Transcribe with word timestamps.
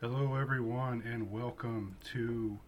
Hello, 0.00 0.34
everyone, 0.34 1.02
and 1.04 1.30
welcome 1.30 1.94
to 2.04 2.58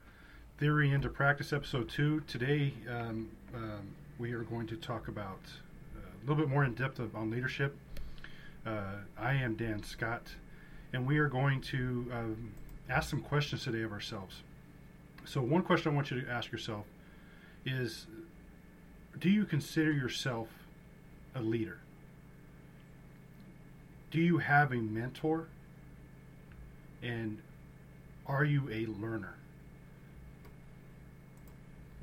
Theory 0.58 0.90
into 0.90 1.08
Practice, 1.08 1.54
Episode 1.54 1.88
2. 1.88 2.24
Today, 2.26 2.74
um, 2.86 3.30
um, 3.55 3.89
we 4.18 4.32
are 4.32 4.42
going 4.42 4.66
to 4.66 4.76
talk 4.76 5.08
about 5.08 5.41
uh, 5.96 6.00
a 6.00 6.21
little 6.28 6.37
bit 6.37 6.50
more 6.50 6.62
in 6.62 6.75
depth 6.75 6.98
of, 6.98 7.16
on 7.16 7.30
leadership. 7.30 7.75
Uh, 8.66 8.96
I 9.16 9.32
am 9.32 9.55
Dan 9.55 9.82
Scott, 9.82 10.25
and 10.93 11.07
we 11.07 11.16
are 11.16 11.29
going 11.29 11.62
to 11.62 12.07
um, 12.12 12.53
ask 12.91 13.09
some 13.09 13.23
questions 13.23 13.64
today 13.64 13.80
of 13.80 13.93
ourselves. 13.93 14.43
So, 15.25 15.41
one 15.41 15.62
question 15.62 15.93
I 15.93 15.95
want 15.95 16.11
you 16.11 16.21
to 16.21 16.30
ask 16.30 16.53
yourself 16.53 16.85
is 17.64 18.07
Do 19.19 19.30
you 19.30 19.46
consider 19.46 19.91
yourself 19.91 20.49
a 21.35 21.41
leader? 21.41 21.79
Do 24.11 24.21
you 24.21 24.37
have 24.37 24.71
a 24.71 24.83
mentor? 24.83 25.46
And 27.02 27.38
are 28.27 28.45
you 28.45 28.69
a 28.70 28.87
learner? 28.87 29.34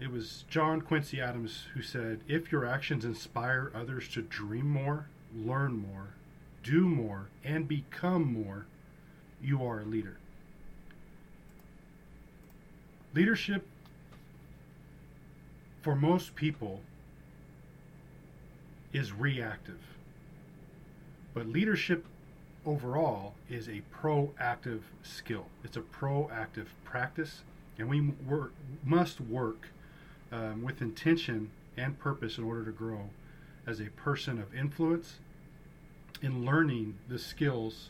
It 0.01 0.11
was 0.11 0.45
John 0.49 0.81
Quincy 0.81 1.19
Adams 1.19 1.65
who 1.73 1.81
said, 1.81 2.21
If 2.27 2.51
your 2.51 2.65
actions 2.65 3.03
inspire 3.03 3.71
others 3.75 4.07
to 4.09 4.21
dream 4.21 4.69
more, 4.69 5.07
learn 5.35 5.73
more, 5.77 6.09
do 6.63 6.87
more, 6.87 7.27
and 7.43 7.67
become 7.67 8.31
more, 8.31 8.65
you 9.41 9.65
are 9.65 9.81
a 9.81 9.85
leader. 9.85 10.17
Leadership, 13.13 13.67
for 15.81 15.95
most 15.95 16.35
people, 16.35 16.81
is 18.93 19.11
reactive. 19.11 19.79
But 21.33 21.47
leadership 21.47 22.05
overall 22.65 23.33
is 23.49 23.67
a 23.67 23.81
proactive 24.01 24.81
skill. 25.03 25.45
It's 25.63 25.77
a 25.77 25.81
proactive 25.81 26.67
practice, 26.83 27.41
and 27.77 27.89
we 27.89 28.01
work, 28.27 28.53
must 28.83 29.21
work 29.21 29.67
um, 30.31 30.63
with 30.63 30.81
intention 30.81 31.51
and 31.77 31.97
purpose 31.97 32.37
in 32.37 32.43
order 32.43 32.63
to 32.65 32.71
grow 32.71 33.09
as 33.65 33.79
a 33.79 33.85
person 33.85 34.39
of 34.39 34.53
influence 34.53 35.19
in 36.21 36.45
learning 36.45 36.97
the 37.07 37.19
skills 37.19 37.89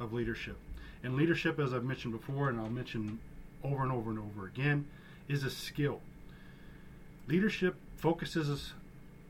of 0.00 0.12
leadership. 0.12 0.56
And 1.02 1.14
leadership, 1.14 1.60
as 1.60 1.72
I've 1.72 1.84
mentioned 1.84 2.12
before, 2.12 2.48
and 2.48 2.60
I'll 2.60 2.68
mention 2.68 3.20
over 3.62 3.82
and 3.82 3.92
over 3.92 4.10
and 4.10 4.18
over 4.18 4.46
again, 4.46 4.86
is 5.28 5.44
a 5.44 5.50
skill. 5.50 6.00
Leadership 7.28 7.76
focuses 7.96 8.72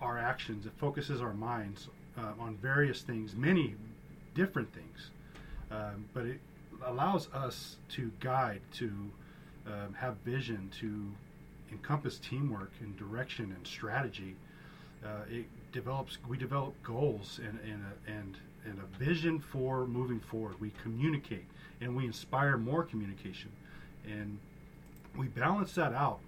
our 0.01 0.19
actions, 0.19 0.65
it 0.65 0.73
focuses 0.77 1.21
our 1.21 1.35
minds 1.35 1.89
uh, 2.17 2.33
on 2.39 2.57
various 2.57 3.03
things, 3.03 3.35
many 3.35 3.75
different 4.39 4.73
things, 4.73 5.11
um, 5.73 6.05
but 6.15 6.25
it 6.25 6.41
allows 6.87 7.29
us 7.35 7.77
to 7.89 8.13
guide, 8.21 8.61
to 8.73 8.87
um, 9.67 9.93
have 9.99 10.15
vision, 10.25 10.71
to 10.79 11.07
encompass 11.73 12.19
teamwork 12.19 12.71
and 12.81 12.97
direction 12.97 13.53
and 13.57 13.67
strategy. 13.67 14.37
Uh, 15.05 15.09
it 15.29 15.47
develops. 15.73 16.19
We 16.29 16.37
develop 16.39 16.73
goals 16.85 17.41
and 17.45 17.59
and 17.71 17.83
a, 17.91 18.11
and 18.11 18.37
and 18.65 18.79
a 18.79 19.05
vision 19.05 19.41
for 19.41 19.87
moving 19.87 20.21
forward. 20.21 20.55
We 20.61 20.73
communicate 20.83 21.47
and 21.81 21.97
we 21.97 22.05
inspire 22.07 22.57
more 22.57 22.85
communication, 22.85 23.51
and 24.07 24.39
we 25.17 25.27
balance 25.27 25.75
that 25.75 25.93
out 25.93 26.21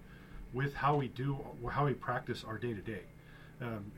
with 0.53 0.73
how 0.73 0.97
we 0.97 1.07
do 1.07 1.37
how 1.71 1.85
we 1.85 1.93
practice 1.93 2.43
our 2.45 2.57
day 2.57 2.73
to 2.73 2.81
day. 2.81 3.05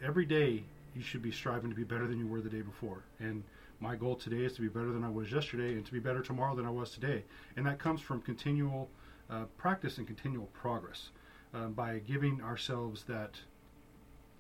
Every 0.06 0.26
day, 0.26 0.64
you 0.96 1.02
should 1.02 1.24
be 1.24 1.32
striving 1.32 1.70
to 1.70 1.76
be 1.76 1.84
better 1.84 2.06
than 2.08 2.20
you 2.20 2.28
were 2.28 2.42
the 2.42 2.50
day 2.50 2.62
before, 2.62 3.02
and 3.20 3.44
my 3.84 3.98
goal 3.98 4.16
today 4.16 4.46
is 4.46 4.54
to 4.54 4.62
be 4.62 4.70
better 4.70 4.94
than 4.94 5.04
I 5.04 5.10
was 5.10 5.30
yesterday 5.30 5.74
and 5.74 5.86
to 5.86 5.92
be 5.92 6.00
better 6.00 6.22
tomorrow 6.22 6.56
than 6.56 6.66
I 6.66 6.70
was 6.70 6.92
today. 6.92 7.26
And 7.58 7.66
that 7.66 7.80
comes 7.80 8.00
from 8.00 8.22
continual 8.22 8.90
uh, 9.30 9.44
practice 9.58 9.98
and 9.98 10.08
continual 10.08 10.46
progress 10.54 11.10
um, 11.54 11.74
by 11.74 12.00
giving 12.00 12.42
ourselves 12.42 13.04
that 13.04 13.36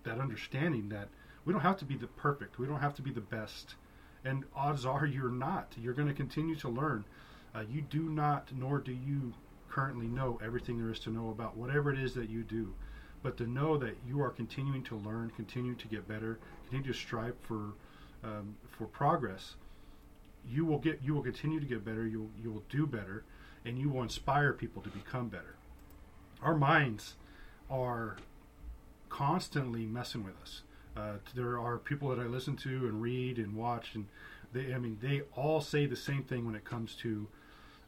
that 0.03 0.19
understanding 0.19 0.87
that 0.89 1.09
we 1.43 1.51
don't 1.51 1.61
have 1.61 1.77
to 1.77 1.85
be 1.85 1.97
the 1.97 2.07
perfect, 2.07 2.57
we 2.57 2.67
don't 2.67 2.79
have 2.79 2.95
to 2.95 3.01
be 3.01 3.11
the 3.11 3.21
best, 3.21 3.75
and 4.23 4.45
odds 4.55 4.85
are 4.85 5.05
you're 5.05 5.29
not. 5.29 5.73
You're 5.77 5.93
going 5.93 6.07
to 6.07 6.13
continue 6.13 6.55
to 6.55 6.69
learn. 6.69 7.03
Uh, 7.53 7.63
you 7.69 7.81
do 7.81 8.03
not, 8.03 8.49
nor 8.55 8.79
do 8.79 8.93
you 8.93 9.33
currently 9.69 10.07
know 10.07 10.39
everything 10.43 10.77
there 10.77 10.91
is 10.91 10.99
to 10.99 11.09
know 11.09 11.31
about 11.31 11.57
whatever 11.57 11.91
it 11.91 11.99
is 11.99 12.13
that 12.13 12.29
you 12.29 12.43
do. 12.43 12.73
But 13.21 13.35
to 13.37 13.47
know 13.47 13.77
that 13.77 13.97
you 14.07 14.21
are 14.21 14.29
continuing 14.29 14.83
to 14.83 14.95
learn, 14.95 15.31
continue 15.35 15.75
to 15.75 15.87
get 15.87 16.07
better, 16.07 16.39
continue 16.69 16.93
to 16.93 16.97
strive 16.97 17.35
for 17.41 17.73
um, 18.23 18.55
for 18.77 18.85
progress, 18.85 19.55
you 20.49 20.65
will 20.65 20.79
get 20.79 20.99
you 21.03 21.13
will 21.13 21.23
continue 21.23 21.59
to 21.59 21.65
get 21.65 21.85
better. 21.85 22.05
You 22.05 22.29
you 22.41 22.51
will 22.51 22.63
do 22.69 22.85
better, 22.85 23.23
and 23.65 23.77
you 23.77 23.89
will 23.89 24.03
inspire 24.03 24.53
people 24.53 24.81
to 24.81 24.89
become 24.89 25.29
better. 25.29 25.55
Our 26.41 26.55
minds 26.55 27.15
are 27.69 28.17
constantly 29.09 29.85
messing 29.85 30.23
with 30.23 30.33
us. 30.41 30.61
Uh, 30.95 31.13
there 31.33 31.59
are 31.59 31.77
people 31.77 32.09
that 32.09 32.19
I 32.19 32.25
listen 32.25 32.55
to 32.57 32.69
and 32.69 33.01
read 33.01 33.37
and 33.37 33.55
watch, 33.55 33.95
and 33.95 34.07
they 34.51 34.73
I 34.73 34.77
mean 34.77 34.97
they 35.01 35.21
all 35.35 35.61
say 35.61 35.85
the 35.85 35.95
same 35.95 36.23
thing 36.23 36.45
when 36.45 36.55
it 36.55 36.65
comes 36.65 36.95
to 36.95 37.27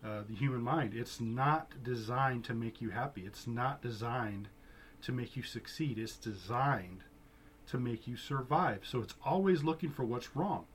uh, 0.04 0.22
the 0.28 0.36
human 0.36 0.62
mind. 0.62 0.94
It's 0.94 1.20
not 1.20 1.84
designed 1.84 2.46
to 2.46 2.54
make 2.54 2.82
you 2.82 2.92
happy. 2.92 3.24
It's 3.26 3.48
not 3.48 3.82
designed 3.82 4.50
to 5.02 5.12
make 5.12 5.36
you 5.36 5.44
succeed. 5.44 5.98
It's 5.98 6.16
designed 6.16 7.02
to 7.68 7.78
make 7.78 8.08
you 8.08 8.18
survive. 8.18 8.82
So 8.84 9.00
it's 9.02 9.16
always 9.24 9.64
looking 9.64 9.90
for 9.90 10.04
what's 10.04 10.36
wrong. 10.36 10.66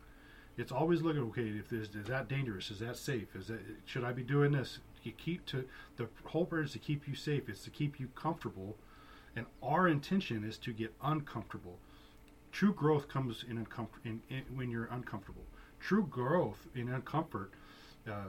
It's 0.57 0.73
always 0.73 1.01
looking, 1.01 1.23
okay, 1.23 1.49
if 1.49 1.69
this 1.69 1.89
is 1.95 2.07
that 2.09 2.29
dangerous? 2.29 2.71
Is 2.71 2.81
that 2.81 2.97
safe? 2.97 3.35
Is 3.35 3.47
that 3.47 3.61
should 3.87 4.05
I 4.05 4.13
be 4.13 4.23
doing 4.23 4.53
this? 4.53 4.79
You 5.03 5.13
keep 5.13 5.47
to 5.47 5.65
the 5.97 6.09
whole 6.25 6.45
purpose 6.45 6.71
is 6.71 6.73
to 6.75 6.79
keep 6.79 7.09
you 7.09 7.15
safe. 7.15 7.49
It's 7.49 7.65
to 7.65 7.71
keep 7.71 7.99
you 7.99 8.09
comfortable, 8.09 8.77
and 9.35 9.47
our 9.63 9.89
intention 9.89 10.45
is 10.45 10.59
to 10.59 10.73
get 10.73 10.93
uncomfortable. 11.03 11.79
True 12.53 12.75
growth 12.75 13.09
comes 13.09 13.45
in, 13.49 13.65
uncomfort, 13.65 14.05
in, 14.05 14.21
in 14.29 14.43
when 14.55 14.71
you're 14.71 14.89
uncomfortable. 14.91 15.45
True 15.79 16.05
growth 16.05 16.67
in 16.75 16.89
uncomfort. 16.89 17.49
Uh, 18.07 18.29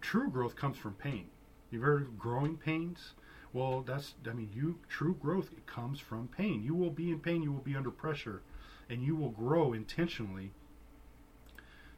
true 0.00 0.30
growth 0.30 0.56
comes 0.56 0.78
from 0.78 0.94
pain. 0.94 1.26
You've 1.70 1.82
heard 1.82 2.02
of 2.02 2.18
growing 2.18 2.56
pains? 2.56 3.14
Well, 3.56 3.80
that's 3.80 4.12
I 4.28 4.34
mean, 4.34 4.50
you 4.52 4.80
true 4.86 5.14
growth 5.14 5.50
it 5.56 5.66
comes 5.66 5.98
from 5.98 6.28
pain. 6.28 6.62
You 6.62 6.74
will 6.74 6.90
be 6.90 7.10
in 7.10 7.20
pain, 7.20 7.42
you 7.42 7.50
will 7.50 7.60
be 7.60 7.74
under 7.74 7.90
pressure, 7.90 8.42
and 8.90 9.02
you 9.02 9.16
will 9.16 9.30
grow 9.30 9.72
intentionally. 9.72 10.52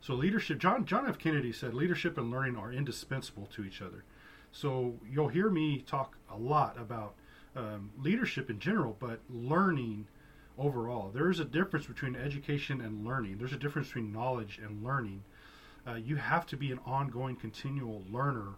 So 0.00 0.14
leadership 0.14 0.60
John 0.60 0.84
John 0.84 1.08
F. 1.08 1.18
Kennedy 1.18 1.52
said 1.52 1.74
leadership 1.74 2.16
and 2.16 2.30
learning 2.30 2.54
are 2.56 2.72
indispensable 2.72 3.46
to 3.46 3.64
each 3.64 3.82
other. 3.82 4.04
So 4.52 5.00
you'll 5.10 5.30
hear 5.30 5.50
me 5.50 5.80
talk 5.80 6.16
a 6.30 6.36
lot 6.36 6.78
about 6.78 7.16
um, 7.56 7.90
leadership 7.98 8.50
in 8.50 8.60
general, 8.60 8.96
but 9.00 9.18
learning 9.28 10.06
overall. 10.56 11.10
There 11.10 11.28
is 11.28 11.40
a 11.40 11.44
difference 11.44 11.86
between 11.86 12.14
education 12.14 12.80
and 12.80 13.04
learning. 13.04 13.38
There's 13.38 13.52
a 13.52 13.58
difference 13.58 13.88
between 13.88 14.12
knowledge 14.12 14.60
and 14.62 14.84
learning. 14.84 15.24
Uh, 15.84 15.94
you 15.94 16.14
have 16.14 16.46
to 16.46 16.56
be 16.56 16.70
an 16.70 16.78
ongoing, 16.86 17.34
continual 17.34 18.04
learner 18.08 18.54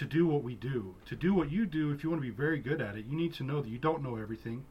to 0.00 0.06
do 0.06 0.26
what 0.26 0.42
we 0.42 0.54
do. 0.54 0.94
To 1.04 1.14
do 1.14 1.34
what 1.34 1.52
you 1.52 1.66
do, 1.66 1.90
if 1.90 2.02
you 2.02 2.08
want 2.08 2.22
to 2.22 2.26
be 2.26 2.34
very 2.34 2.58
good 2.58 2.80
at 2.80 2.96
it, 2.96 3.04
you 3.04 3.14
need 3.14 3.34
to 3.34 3.44
know 3.44 3.60
that 3.60 3.68
you 3.68 3.76
don't 3.76 4.02
know 4.02 4.16
everything. 4.16 4.64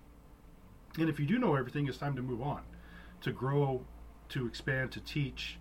And 0.98 1.08
if 1.08 1.20
you 1.20 1.28
do 1.28 1.38
know 1.38 1.54
everything, 1.54 1.88
it's 1.88 2.00
time 2.00 2.16
to 2.16 2.24
move 2.24 2.42
on, 2.42 2.64
to 3.22 3.32
grow, 3.32 3.86
to 4.30 4.48
expand, 4.48 4.92
to 4.94 5.00
teach. 5.00 5.60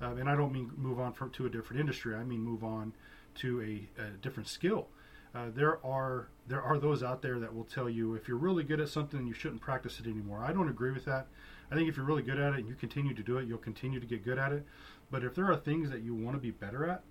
Um, 0.00 0.18
and 0.18 0.30
I 0.30 0.36
don't 0.36 0.52
mean 0.52 0.70
move 0.76 1.00
on 1.00 1.12
from, 1.12 1.30
to 1.30 1.46
a 1.46 1.48
different 1.50 1.80
industry. 1.80 2.14
I 2.14 2.22
mean 2.22 2.40
move 2.40 2.62
on 2.62 2.92
to 3.40 3.60
a, 3.60 4.00
a 4.00 4.10
different 4.22 4.48
skill. 4.48 4.86
Uh, 5.34 5.46
there 5.56 5.84
are 5.84 6.28
there 6.46 6.62
are 6.62 6.78
those 6.78 7.02
out 7.02 7.20
there 7.20 7.40
that 7.40 7.52
will 7.52 7.64
tell 7.64 7.90
you 7.90 8.14
if 8.14 8.28
you're 8.28 8.36
really 8.36 8.62
good 8.62 8.78
at 8.78 8.90
something, 8.90 9.26
you 9.26 9.34
shouldn't 9.34 9.60
practice 9.60 9.98
it 9.98 10.06
anymore. 10.06 10.44
I 10.44 10.52
don't 10.52 10.68
agree 10.68 10.92
with 10.92 11.04
that. 11.06 11.26
I 11.72 11.74
think 11.74 11.88
if 11.88 11.96
you're 11.96 12.06
really 12.06 12.22
good 12.22 12.38
at 12.38 12.52
it 12.52 12.60
and 12.60 12.68
you 12.68 12.76
continue 12.76 13.14
to 13.14 13.22
do 13.24 13.38
it, 13.38 13.48
you'll 13.48 13.58
continue 13.58 13.98
to 13.98 14.06
get 14.06 14.24
good 14.24 14.38
at 14.38 14.52
it. 14.52 14.64
But 15.10 15.24
if 15.24 15.34
there 15.34 15.50
are 15.50 15.56
things 15.56 15.90
that 15.90 16.02
you 16.02 16.14
want 16.14 16.36
to 16.36 16.40
be 16.40 16.52
better 16.52 16.88
at, 16.88 17.02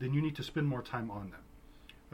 then 0.00 0.12
you 0.12 0.20
need 0.20 0.36
to 0.36 0.42
spend 0.42 0.66
more 0.66 0.82
time 0.82 1.10
on 1.10 1.30
them. 1.30 1.40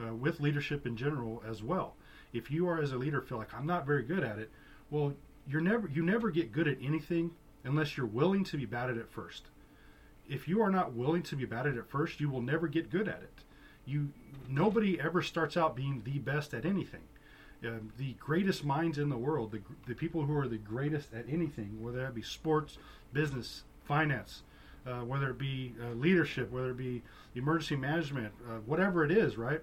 Uh, 0.03 0.13
with 0.13 0.39
leadership 0.39 0.85
in 0.85 0.97
general 0.97 1.43
as 1.47 1.61
well. 1.61 1.95
If 2.33 2.49
you 2.49 2.67
are 2.67 2.81
as 2.81 2.91
a 2.91 2.97
leader 2.97 3.21
feel 3.21 3.37
like 3.37 3.53
I'm 3.53 3.67
not 3.67 3.85
very 3.85 4.03
good 4.03 4.23
at 4.23 4.39
it, 4.39 4.49
well, 4.89 5.13
you're 5.47 5.61
never 5.61 5.87
you 5.87 6.03
never 6.03 6.31
get 6.31 6.51
good 6.51 6.67
at 6.67 6.77
anything 6.81 7.31
unless 7.63 7.95
you're 7.95 8.05
willing 8.07 8.43
to 8.45 8.57
be 8.57 8.65
bad 8.65 8.89
at 8.89 8.97
it 8.97 9.09
first. 9.09 9.43
If 10.27 10.47
you 10.47 10.61
are 10.61 10.71
not 10.71 10.93
willing 10.93 11.21
to 11.23 11.35
be 11.35 11.45
bad 11.45 11.67
at 11.67 11.75
it 11.75 11.87
first, 11.87 12.19
you 12.19 12.29
will 12.29 12.41
never 12.41 12.67
get 12.67 12.89
good 12.89 13.07
at 13.07 13.21
it. 13.21 13.43
You 13.85 14.09
nobody 14.49 14.99
ever 14.99 15.21
starts 15.21 15.55
out 15.55 15.75
being 15.75 16.01
the 16.03 16.19
best 16.19 16.53
at 16.53 16.65
anything. 16.65 17.03
Uh, 17.65 17.79
the 17.97 18.13
greatest 18.13 18.65
minds 18.65 18.97
in 18.97 19.09
the 19.09 19.17
world, 19.17 19.51
the, 19.51 19.61
the 19.87 19.95
people 19.95 20.25
who 20.25 20.35
are 20.37 20.47
the 20.49 20.57
greatest 20.57 21.13
at 21.13 21.25
anything, 21.29 21.81
whether 21.81 21.99
that 21.99 22.13
be 22.13 22.21
sports, 22.21 22.77
business, 23.13 23.63
finance, 23.85 24.41
uh, 24.85 24.99
whether 25.05 25.29
it 25.29 25.37
be 25.37 25.73
uh, 25.81 25.93
leadership, 25.93 26.51
whether 26.51 26.71
it 26.71 26.77
be 26.77 27.01
emergency 27.35 27.77
management, 27.77 28.33
uh, 28.49 28.57
whatever 28.65 29.05
it 29.05 29.11
is, 29.11 29.37
right? 29.37 29.61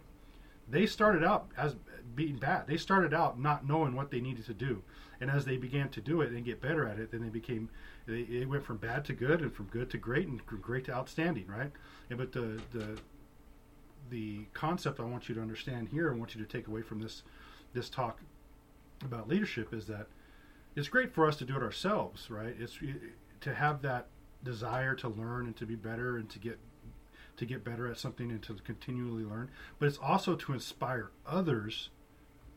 They 0.70 0.87
started 0.87 1.25
out 1.25 1.49
as 1.56 1.76
being 2.14 2.37
bad. 2.37 2.67
They 2.67 2.76
started 2.76 3.14
out 3.14 3.38
not 3.38 3.67
knowing 3.67 3.94
what 3.94 4.11
they 4.11 4.20
needed 4.20 4.46
to 4.46 4.55
do, 4.55 4.82
and 5.20 5.31
as 5.31 5.44
they 5.44 5.56
began 5.56 5.88
to 5.90 6.00
do 6.00 6.20
it 6.20 6.31
and 6.31 6.44
get 6.44 6.61
better 6.61 6.87
at 6.87 6.99
it, 6.99 7.11
then 7.11 7.22
they 7.22 7.28
became. 7.28 7.69
They, 8.06 8.20
it 8.20 8.49
went 8.49 8.64
from 8.64 8.78
bad 8.78 9.05
to 9.06 9.12
good, 9.12 9.40
and 9.40 9.52
from 9.52 9.67
good 9.67 9.90
to 9.90 9.99
great, 9.99 10.28
and 10.28 10.40
from 10.43 10.61
great 10.61 10.84
to 10.87 10.93
outstanding, 10.93 11.46
right? 11.46 11.70
And 12.08 12.19
but 12.19 12.32
the 12.32 12.61
the 12.72 12.99
the 14.11 14.46
concept 14.55 15.00
I 15.00 15.05
want 15.05 15.28
you 15.28 15.34
to 15.37 15.40
understand 15.40 15.88
here, 15.88 16.12
I 16.12 16.17
want 16.17 16.34
you 16.34 16.43
to 16.44 16.49
take 16.49 16.67
away 16.67 16.82
from 16.82 17.00
this 17.00 17.23
this 17.73 17.88
talk 17.88 18.20
about 19.02 19.28
leadership 19.28 19.73
is 19.73 19.87
that 19.87 20.06
it's 20.76 20.88
great 20.88 21.12
for 21.12 21.26
us 21.26 21.37
to 21.37 21.44
do 21.44 21.56
it 21.56 21.62
ourselves, 21.62 22.31
right? 22.31 22.55
It's 22.58 22.78
to 23.40 23.55
have 23.55 23.82
that 23.82 24.08
desire 24.44 24.94
to 24.96 25.08
learn 25.08 25.46
and 25.46 25.56
to 25.56 25.66
be 25.66 25.75
better 25.75 26.16
and 26.16 26.28
to 26.31 26.38
get 26.38 26.58
to 27.40 27.46
get 27.46 27.64
better 27.64 27.90
at 27.90 27.98
something 27.98 28.31
and 28.31 28.42
to 28.42 28.54
continually 28.64 29.25
learn, 29.25 29.50
but 29.78 29.87
it's 29.87 29.98
also 29.98 30.37
to 30.37 30.52
inspire 30.52 31.10
others 31.26 31.88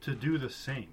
to 0.01 0.13
do 0.13 0.37
the 0.37 0.49
same. 0.49 0.89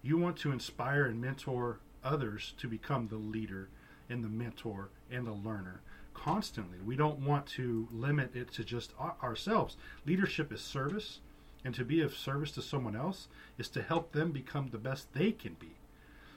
You 0.00 0.16
want 0.16 0.36
to 0.38 0.52
inspire 0.52 1.04
and 1.04 1.20
mentor 1.20 1.80
others 2.04 2.54
to 2.58 2.68
become 2.68 3.08
the 3.08 3.16
leader 3.16 3.68
and 4.08 4.22
the 4.22 4.28
mentor 4.28 4.90
and 5.10 5.26
the 5.26 5.32
learner 5.32 5.80
constantly. 6.14 6.78
We 6.84 6.94
don't 6.94 7.18
want 7.18 7.46
to 7.48 7.88
limit 7.90 8.36
it 8.36 8.52
to 8.52 8.64
just 8.64 8.92
ourselves. 9.22 9.76
Leadership 10.06 10.52
is 10.52 10.60
service, 10.60 11.18
and 11.64 11.74
to 11.74 11.84
be 11.84 12.00
of 12.02 12.16
service 12.16 12.52
to 12.52 12.62
someone 12.62 12.94
else 12.94 13.26
is 13.58 13.68
to 13.70 13.82
help 13.82 14.12
them 14.12 14.30
become 14.30 14.68
the 14.68 14.78
best 14.78 15.12
they 15.14 15.32
can 15.32 15.54
be. 15.54 15.74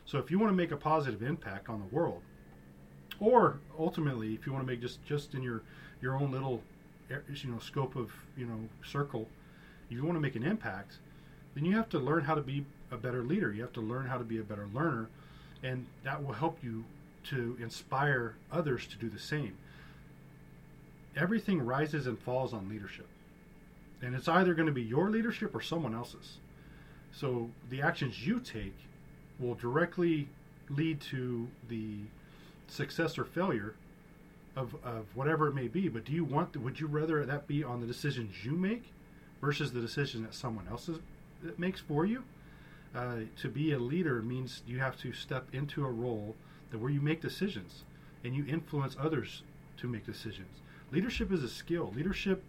So 0.05 0.17
if 0.17 0.31
you 0.31 0.39
want 0.39 0.51
to 0.51 0.57
make 0.57 0.71
a 0.71 0.77
positive 0.77 1.21
impact 1.21 1.69
on 1.69 1.79
the 1.79 1.95
world, 1.95 2.23
or 3.19 3.59
ultimately 3.77 4.33
if 4.33 4.47
you 4.47 4.53
want 4.53 4.65
to 4.65 4.71
make 4.71 4.81
just 4.81 5.05
just 5.05 5.35
in 5.35 5.43
your 5.43 5.61
your 6.01 6.15
own 6.15 6.31
little 6.31 6.63
you 7.09 7.51
know 7.51 7.59
scope 7.59 7.95
of 7.95 8.11
you 8.37 8.45
know 8.45 8.59
circle, 8.85 9.27
if 9.89 9.97
you 9.97 10.03
want 10.03 10.15
to 10.15 10.21
make 10.21 10.35
an 10.35 10.43
impact, 10.43 10.97
then 11.55 11.65
you 11.65 11.75
have 11.75 11.89
to 11.89 11.99
learn 11.99 12.23
how 12.23 12.35
to 12.35 12.41
be 12.41 12.65
a 12.91 12.97
better 12.97 13.23
leader. 13.23 13.51
You 13.51 13.61
have 13.61 13.73
to 13.73 13.81
learn 13.81 14.07
how 14.07 14.17
to 14.17 14.23
be 14.23 14.39
a 14.39 14.43
better 14.43 14.67
learner, 14.73 15.09
and 15.63 15.85
that 16.03 16.23
will 16.23 16.33
help 16.33 16.59
you 16.63 16.83
to 17.25 17.57
inspire 17.61 18.35
others 18.51 18.87
to 18.87 18.95
do 18.97 19.09
the 19.09 19.19
same. 19.19 19.57
Everything 21.15 21.61
rises 21.61 22.07
and 22.07 22.17
falls 22.17 22.53
on 22.53 22.69
leadership. 22.69 23.07
And 24.01 24.15
it's 24.15 24.27
either 24.27 24.53
going 24.53 24.67
to 24.67 24.73
be 24.73 24.81
your 24.81 25.09
leadership 25.09 25.53
or 25.53 25.61
someone 25.61 25.93
else's. 25.93 26.37
So 27.11 27.49
the 27.69 27.81
actions 27.81 28.25
you 28.25 28.39
take 28.39 28.75
will 29.39 29.55
directly 29.55 30.29
lead 30.69 31.01
to 31.01 31.47
the 31.67 31.97
success 32.67 33.17
or 33.17 33.25
failure 33.25 33.73
of, 34.59 34.75
of 34.83 35.05
whatever 35.15 35.47
it 35.47 35.55
may 35.55 35.67
be. 35.67 35.87
But 35.87 36.05
do 36.05 36.11
you 36.11 36.23
want, 36.23 36.55
would 36.57 36.79
you 36.79 36.87
rather 36.87 37.25
that 37.25 37.47
be 37.47 37.63
on 37.63 37.79
the 37.79 37.87
decisions 37.87 38.43
you 38.43 38.51
make 38.51 38.91
versus 39.41 39.71
the 39.71 39.79
decision 39.79 40.23
that 40.23 40.35
someone 40.35 40.67
else 40.69 40.89
is, 40.89 40.99
that 41.43 41.57
makes 41.57 41.79
for 41.79 42.05
you? 42.05 42.23
Uh, 42.93 43.19
to 43.39 43.47
be 43.47 43.71
a 43.71 43.79
leader 43.79 44.21
means 44.21 44.61
you 44.67 44.79
have 44.79 44.97
to 44.99 45.13
step 45.13 45.47
into 45.53 45.85
a 45.85 45.89
role 45.89 46.35
that 46.71 46.79
where 46.79 46.91
you 46.91 46.99
make 47.01 47.21
decisions 47.21 47.83
and 48.23 48.35
you 48.35 48.45
influence 48.47 48.97
others 48.99 49.43
to 49.77 49.87
make 49.87 50.05
decisions. 50.05 50.49
Leadership 50.91 51.31
is 51.31 51.43
a 51.43 51.49
skill. 51.49 51.93
Leadership 51.95 52.43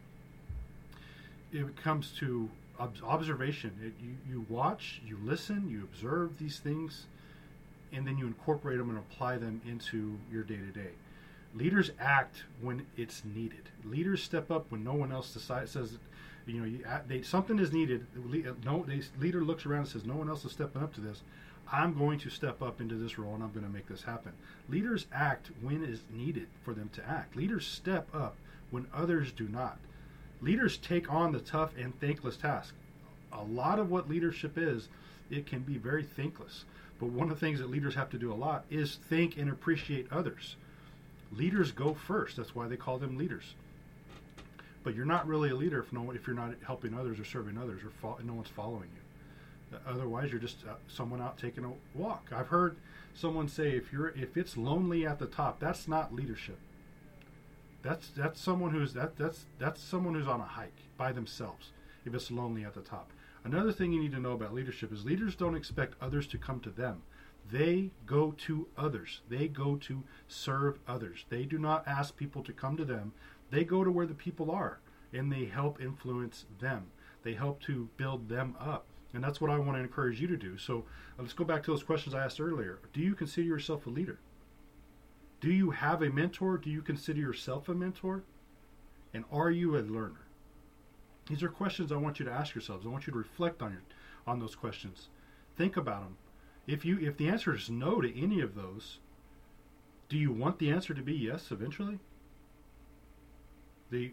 it 1.53 1.77
comes 1.77 2.13
to 2.19 2.49
observation. 2.79 3.73
It, 3.83 3.93
you, 4.03 4.17
you 4.29 4.47
watch, 4.49 5.01
you 5.07 5.19
listen, 5.23 5.69
you 5.69 5.83
observe 5.83 6.39
these 6.39 6.59
things, 6.59 7.07
and 7.93 8.07
then 8.07 8.17
you 8.17 8.27
incorporate 8.27 8.79
them 8.79 8.89
and 8.89 8.99
apply 8.99 9.37
them 9.37 9.61
into 9.67 10.17
your 10.33 10.43
day 10.43 10.57
to 10.57 10.73
day. 10.73 10.91
Leaders 11.55 11.91
act 11.99 12.45
when 12.61 12.87
it's 12.97 13.25
needed. 13.25 13.69
Leaders 13.85 14.23
step 14.23 14.51
up 14.51 14.71
when 14.71 14.85
no 14.85 14.95
one 14.95 15.11
else 15.11 15.33
decides 15.33 15.73
says, 15.73 15.99
you 16.47 16.61
know, 16.61 16.67
you, 16.67 16.85
uh, 16.89 17.01
they, 17.07 17.23
something 17.23 17.59
is 17.59 17.73
needed. 17.73 18.07
Uh, 18.17 18.53
no, 18.65 18.85
the 18.85 19.03
leader 19.19 19.43
looks 19.43 19.67
around 19.67 19.81
and 19.81 19.89
says, 19.89 20.05
no 20.05 20.17
one 20.17 20.29
else 20.29 20.45
is 20.45 20.53
stepping 20.53 20.83
up 20.83 20.95
to 20.95 21.01
this. 21.01 21.23
I'm 21.73 21.97
going 21.97 22.19
to 22.21 22.31
step 22.31 22.63
up 22.63 22.81
into 22.81 22.97
this 22.97 23.19
role 23.19 23.35
and 23.35 23.43
I'm 23.43 23.53
going 23.53 23.65
to 23.67 23.73
make 23.73 23.87
this 23.87 24.03
happen. 24.03 24.33
Leaders 24.69 25.07
act 25.13 25.51
when 25.61 25.85
is 25.85 26.03
needed 26.11 26.49
for 26.65 26.75
them 26.75 26.91
to 26.95 27.09
act. 27.09 27.37
Leaders 27.37 27.67
step 27.67 28.09
up 28.15 28.37
when 28.71 28.87
others 28.93 29.33
do 29.33 29.49
not. 29.49 29.79
Leaders 30.41 30.79
take 30.79 31.13
on 31.13 31.33
the 31.33 31.41
tough 31.41 31.73
and 31.79 31.99
thankless 32.01 32.37
task. 32.37 32.75
A 33.33 33.43
lot 33.43 33.79
of 33.79 33.91
what 33.91 34.09
leadership 34.09 34.57
is, 34.57 34.89
it 35.31 35.47
can 35.47 35.61
be 35.61 35.77
very 35.77 36.03
thankless. 36.03 36.65
But 36.99 37.11
one 37.11 37.31
of 37.31 37.39
the 37.39 37.47
things 37.47 37.61
that 37.61 37.71
leaders 37.71 37.95
have 37.95 38.11
to 38.11 38.19
do 38.19 38.33
a 38.33 38.35
lot 38.35 38.65
is 38.71 38.97
think 39.09 39.37
and 39.37 39.51
appreciate 39.51 40.11
others. 40.11 40.57
Leaders 41.33 41.73
go 41.73 41.95
first. 41.95 42.37
That's 42.37 42.55
why 42.55 42.69
they 42.69 42.77
call 42.77 42.99
them 42.99 43.17
leaders. 43.17 43.55
But 44.83 44.95
you're 44.95 45.07
not 45.07 45.27
really 45.27 45.51
a 45.51 45.55
leader 45.55 45.81
if 45.81 45.93
no 45.93 46.03
one, 46.03 46.17
if 46.17 46.27
you're 46.27 46.37
not 46.37 46.55
helping 46.67 46.95
others 46.95 47.21
or 47.21 47.25
serving 47.25 47.59
others 47.59 47.83
or 47.83 47.91
fo- 47.91 48.19
no 48.25 48.35
one's 48.35 48.49
following 48.49 48.89
you. 48.95 49.79
Otherwise, 49.87 50.31
you're 50.31 50.41
just 50.41 50.65
uh, 50.69 50.75
someone 50.89 51.21
out 51.21 51.39
taking 51.39 51.65
a 51.65 51.73
walk. 51.95 52.27
I've 52.35 52.49
heard 52.49 52.77
someone 53.15 53.47
say 53.47 53.71
if 53.71 53.93
you're 53.93 54.09
if 54.09 54.37
it's 54.37 54.57
lonely 54.57 55.07
at 55.07 55.19
the 55.19 55.27
top, 55.27 55.61
that's 55.61 55.87
not 55.87 56.15
leadership. 56.15 56.59
That's 57.83 58.09
that's 58.09 58.41
someone 58.41 58.73
who's 58.73 58.95
that 58.95 59.17
that's 59.17 59.45
that's 59.59 59.81
someone 59.81 60.15
who's 60.15 60.27
on 60.27 60.41
a 60.41 60.45
hike 60.45 60.77
by 60.97 61.13
themselves. 61.13 61.71
If 62.05 62.15
it's 62.15 62.31
lonely 62.31 62.65
at 62.65 62.75
the 62.75 62.81
top. 62.81 63.11
Another 63.45 63.73
thing 63.73 63.93
you 63.93 64.01
need 64.01 64.13
to 64.13 64.21
know 64.21 64.33
about 64.33 64.55
leadership 64.55 64.93
is 64.93 65.05
leaders 65.05 65.35
don't 65.35 65.55
expect 65.55 65.95
others 66.01 66.27
to 66.29 66.39
come 66.39 66.61
to 66.61 66.71
them. 66.71 67.03
They 67.51 67.91
go 68.07 68.33
to 68.47 68.69
others. 68.77 69.21
They 69.29 69.49
go 69.49 69.77
to 69.77 70.03
serve 70.29 70.79
others. 70.87 71.25
They 71.29 71.45
do 71.45 71.59
not 71.59 71.87
ask 71.87 72.17
people 72.17 72.43
to 72.45 72.53
come 72.53 72.77
to 72.77 72.85
them. 72.85 73.13
They 73.51 73.65
go 73.65 73.85
to 73.85 73.91
where 73.91 74.07
the 74.07 74.15
people 74.15 74.51
are 74.51 74.81
and 75.13 75.33
they 75.33 75.47
help 75.47 75.81
influence 75.81 76.47
them. 76.61 76.87
They 77.23 77.35
help 77.35 77.61
to 77.63 77.89
build 77.97 78.29
them 78.29 78.57
up. 78.61 78.87
And 79.13 79.23
that's 79.23 79.41
what 79.41 79.51
I 79.51 79.59
want 79.59 79.77
to 79.77 79.83
encourage 79.83 80.21
you 80.21 80.29
to 80.29 80.37
do. 80.37 80.57
So 80.57 80.85
uh, 81.19 81.23
let's 81.23 81.33
go 81.33 81.45
back 81.45 81.65
to 81.65 81.73
those 81.73 81.83
questions 81.83 82.15
I 82.15 82.25
asked 82.25 82.41
earlier. 82.41 82.79
Do 82.93 83.01
you 83.01 83.15
consider 83.15 83.47
yourself 83.47 83.87
a 83.87 83.91
leader? 83.91 84.21
Do 85.41 85.51
you 85.51 85.71
have 85.71 86.03
a 86.03 86.11
mentor? 86.11 86.59
Do 86.59 86.71
you 86.71 86.83
consider 86.83 87.19
yourself 87.19 87.69
a 87.69 87.75
mentor? 87.75 88.23
And 89.13 89.25
are 89.33 89.51
you 89.51 89.77
a 89.77 89.81
learner? 89.81 90.27
These 91.29 91.43
are 91.43 91.49
questions 91.49 91.91
I 91.91 91.97
want 91.97 92.19
you 92.19 92.25
to 92.25 92.33
ask 92.33 92.55
yourselves. 92.55 92.87
I 92.87 92.89
want 92.89 93.07
you 93.07 93.13
to 93.13 93.19
reflect 93.19 93.63
on 93.63 93.73
your, 93.73 93.83
on 94.27 94.39
those 94.39 94.55
questions. 94.55 95.09
Think 95.57 95.77
about 95.77 96.03
them. 96.03 96.17
If 96.71 96.85
you 96.85 97.01
if 97.01 97.17
the 97.17 97.29
answer 97.29 97.53
is 97.53 97.69
no 97.69 98.01
to 98.01 98.23
any 98.23 98.41
of 98.41 98.55
those, 98.55 98.99
do 100.09 100.17
you 100.17 100.31
want 100.31 100.61
the 100.61 100.71
answer 100.71 100.95
to 100.95 101.03
be 101.03 101.15
yes 101.15 101.51
eventually? 101.51 101.99
The 103.91 104.13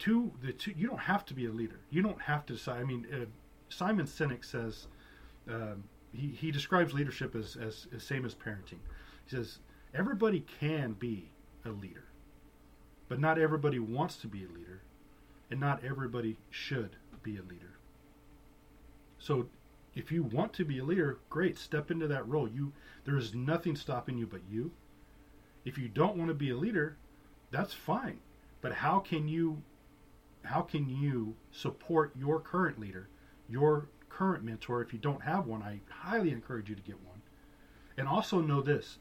two 0.00 0.32
the 0.42 0.52
two 0.52 0.72
you 0.76 0.88
don't 0.88 0.98
have 0.98 1.24
to 1.26 1.34
be 1.34 1.46
a 1.46 1.50
leader. 1.52 1.78
You 1.90 2.02
don't 2.02 2.22
have 2.22 2.44
to 2.46 2.54
decide. 2.54 2.80
I 2.80 2.84
mean, 2.84 3.06
uh, 3.12 3.26
Simon 3.68 4.06
Sinek 4.06 4.44
says 4.44 4.88
um, 5.48 5.84
he, 6.12 6.28
he 6.28 6.50
describes 6.50 6.92
leadership 6.92 7.36
as, 7.36 7.56
as, 7.56 7.86
as 7.94 8.02
same 8.02 8.24
as 8.24 8.34
parenting. 8.34 8.80
He 9.26 9.36
says 9.36 9.60
everybody 9.94 10.44
can 10.58 10.94
be 10.94 11.30
a 11.64 11.70
leader, 11.70 12.04
but 13.08 13.20
not 13.20 13.38
everybody 13.38 13.78
wants 13.78 14.16
to 14.16 14.26
be 14.26 14.44
a 14.44 14.48
leader, 14.48 14.82
and 15.52 15.60
not 15.60 15.84
everybody 15.84 16.36
should 16.50 16.96
be 17.22 17.36
a 17.36 17.42
leader. 17.42 17.78
So 19.20 19.46
if 20.00 20.10
you 20.10 20.22
want 20.22 20.52
to 20.54 20.64
be 20.64 20.78
a 20.78 20.84
leader, 20.84 21.18
great, 21.28 21.58
step 21.58 21.90
into 21.90 22.08
that 22.08 22.26
role. 22.26 22.48
You 22.48 22.72
there 23.04 23.16
is 23.16 23.34
nothing 23.34 23.76
stopping 23.76 24.18
you 24.18 24.26
but 24.26 24.42
you. 24.50 24.72
If 25.64 25.78
you 25.78 25.88
don't 25.88 26.16
want 26.16 26.28
to 26.28 26.34
be 26.34 26.50
a 26.50 26.56
leader, 26.56 26.96
that's 27.50 27.74
fine. 27.74 28.18
But 28.60 28.72
how 28.72 28.98
can 28.98 29.28
you 29.28 29.62
how 30.42 30.62
can 30.62 30.88
you 30.88 31.36
support 31.50 32.12
your 32.16 32.40
current 32.40 32.80
leader 32.80 33.08
your 33.50 33.88
current 34.08 34.44
mentor. 34.44 34.80
If 34.80 34.92
you 34.92 34.98
don't 34.98 35.22
have 35.22 35.46
one, 35.46 35.62
I 35.62 35.80
highly 35.90 36.30
encourage 36.30 36.68
you 36.70 36.76
to 36.76 36.82
get 36.82 37.02
one. 37.04 37.20
And 37.98 38.06
also 38.06 38.40
know 38.40 38.62
this 38.62 38.98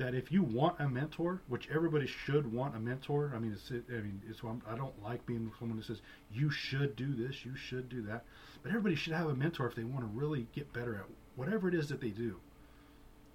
that 0.00 0.14
if 0.14 0.32
you 0.32 0.42
want 0.42 0.80
a 0.80 0.88
mentor, 0.88 1.42
which 1.48 1.68
everybody 1.68 2.06
should 2.06 2.50
want 2.50 2.74
a 2.74 2.80
mentor, 2.80 3.32
I 3.36 3.38
mean, 3.38 3.52
it's, 3.52 3.70
I 3.70 4.00
mean, 4.00 4.22
it's, 4.26 4.40
I 4.66 4.74
don't 4.74 5.02
like 5.02 5.26
being 5.26 5.52
someone 5.58 5.76
that 5.76 5.84
says 5.84 6.00
you 6.32 6.50
should 6.50 6.96
do 6.96 7.14
this, 7.14 7.44
you 7.44 7.54
should 7.54 7.90
do 7.90 8.00
that, 8.04 8.24
but 8.62 8.70
everybody 8.70 8.94
should 8.94 9.12
have 9.12 9.28
a 9.28 9.34
mentor 9.34 9.66
if 9.66 9.74
they 9.74 9.84
want 9.84 10.00
to 10.00 10.18
really 10.18 10.46
get 10.54 10.72
better 10.72 10.96
at 10.96 11.04
whatever 11.36 11.68
it 11.68 11.74
is 11.74 11.90
that 11.90 12.00
they 12.00 12.08
do. 12.08 12.40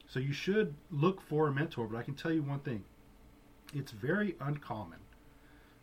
So 0.08 0.20
you 0.20 0.34
should 0.34 0.74
look 0.90 1.22
for 1.22 1.48
a 1.48 1.54
mentor, 1.54 1.86
but 1.86 2.00
I 2.00 2.04
can 2.04 2.16
tell 2.16 2.34
you 2.34 2.42
one 2.42 2.62
thing: 2.62 2.84
it's 3.72 3.92
very 3.92 4.36
uncommon 4.40 5.00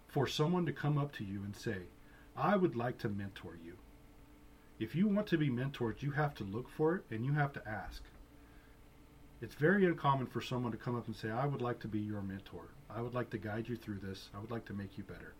for 0.08 0.26
someone 0.26 0.66
to 0.66 0.72
come 0.72 0.98
up 0.98 1.12
to 1.12 1.24
you 1.24 1.44
and 1.44 1.54
say, 1.54 1.82
"I 2.36 2.56
would 2.56 2.74
like 2.74 2.98
to 2.98 3.08
mentor 3.08 3.56
you." 3.64 3.78
If 4.80 4.96
you 4.96 5.06
want 5.06 5.28
to 5.28 5.38
be 5.38 5.48
mentored, 5.48 6.02
you 6.02 6.10
have 6.10 6.34
to 6.34 6.44
look 6.44 6.68
for 6.68 6.96
it 6.96 7.04
and 7.08 7.24
you 7.24 7.34
have 7.34 7.52
to 7.52 7.68
ask. 7.68 8.02
It's 9.42 9.56
very 9.56 9.84
uncommon 9.86 10.28
for 10.28 10.40
someone 10.40 10.70
to 10.70 10.78
come 10.78 10.94
up 10.94 11.08
and 11.08 11.16
say, 11.16 11.28
I 11.28 11.46
would 11.46 11.60
like 11.60 11.80
to 11.80 11.88
be 11.88 11.98
your 11.98 12.22
mentor. 12.22 12.68
I 12.88 13.02
would 13.02 13.12
like 13.12 13.28
to 13.30 13.38
guide 13.38 13.68
you 13.68 13.74
through 13.74 13.98
this. 13.98 14.30
I 14.32 14.38
would 14.38 14.52
like 14.52 14.64
to 14.66 14.72
make 14.72 14.96
you 14.96 15.02
better. 15.02 15.34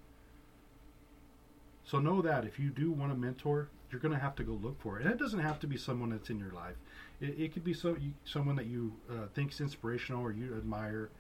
So 1.85 2.01
know 2.01 2.21
that 2.21 2.45
if 2.45 2.59
you 2.59 2.71
do 2.71 2.91
want 2.91 3.13
a 3.13 3.15
mentor, 3.15 3.69
you're 3.91 4.01
going 4.01 4.15
to 4.15 4.21
have 4.21 4.35
to 4.37 4.43
go 4.43 4.53
look 4.53 4.81
for 4.81 4.99
it. 4.99 5.05
And 5.05 5.13
it 5.13 5.19
doesn't 5.19 5.39
have 5.39 5.61
to 5.61 5.69
be 5.69 5.77
someone 5.77 6.11
that's 6.11 6.31
in 6.31 6.39
your 6.41 6.51
life. 6.51 6.75
It, 7.21 7.39
it 7.39 7.53
could 7.53 7.63
be 7.63 7.75
so, 7.75 7.91
you, 7.91 8.13
someone 8.25 8.57
that 8.57 8.67
you 8.67 8.93
uh, 9.09 9.27
think 9.35 9.53
is 9.53 9.61
inspirational 9.61 10.21
or 10.21 10.33
you 10.33 10.53
admire. 10.57 11.11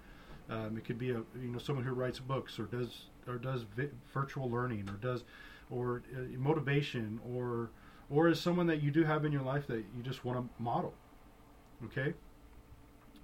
Um, 0.50 0.76
it 0.76 0.84
could 0.84 0.98
be 0.98 1.10
a 1.10 1.22
you 1.40 1.48
know 1.52 1.58
someone 1.58 1.84
who 1.84 1.92
writes 1.92 2.18
books 2.18 2.58
or 2.58 2.64
does 2.64 3.04
or 3.28 3.38
does 3.38 3.62
vi- 3.76 3.90
virtual 4.12 4.50
learning 4.50 4.88
or 4.88 4.94
does 4.94 5.22
or 5.70 6.02
uh, 6.16 6.20
motivation 6.36 7.20
or 7.32 7.70
or 8.10 8.28
is 8.28 8.40
someone 8.40 8.66
that 8.66 8.82
you 8.82 8.90
do 8.90 9.04
have 9.04 9.24
in 9.24 9.30
your 9.30 9.42
life 9.42 9.68
that 9.68 9.84
you 9.96 10.02
just 10.02 10.24
want 10.24 10.38
to 10.38 10.62
model. 10.62 10.94
Okay? 11.84 12.14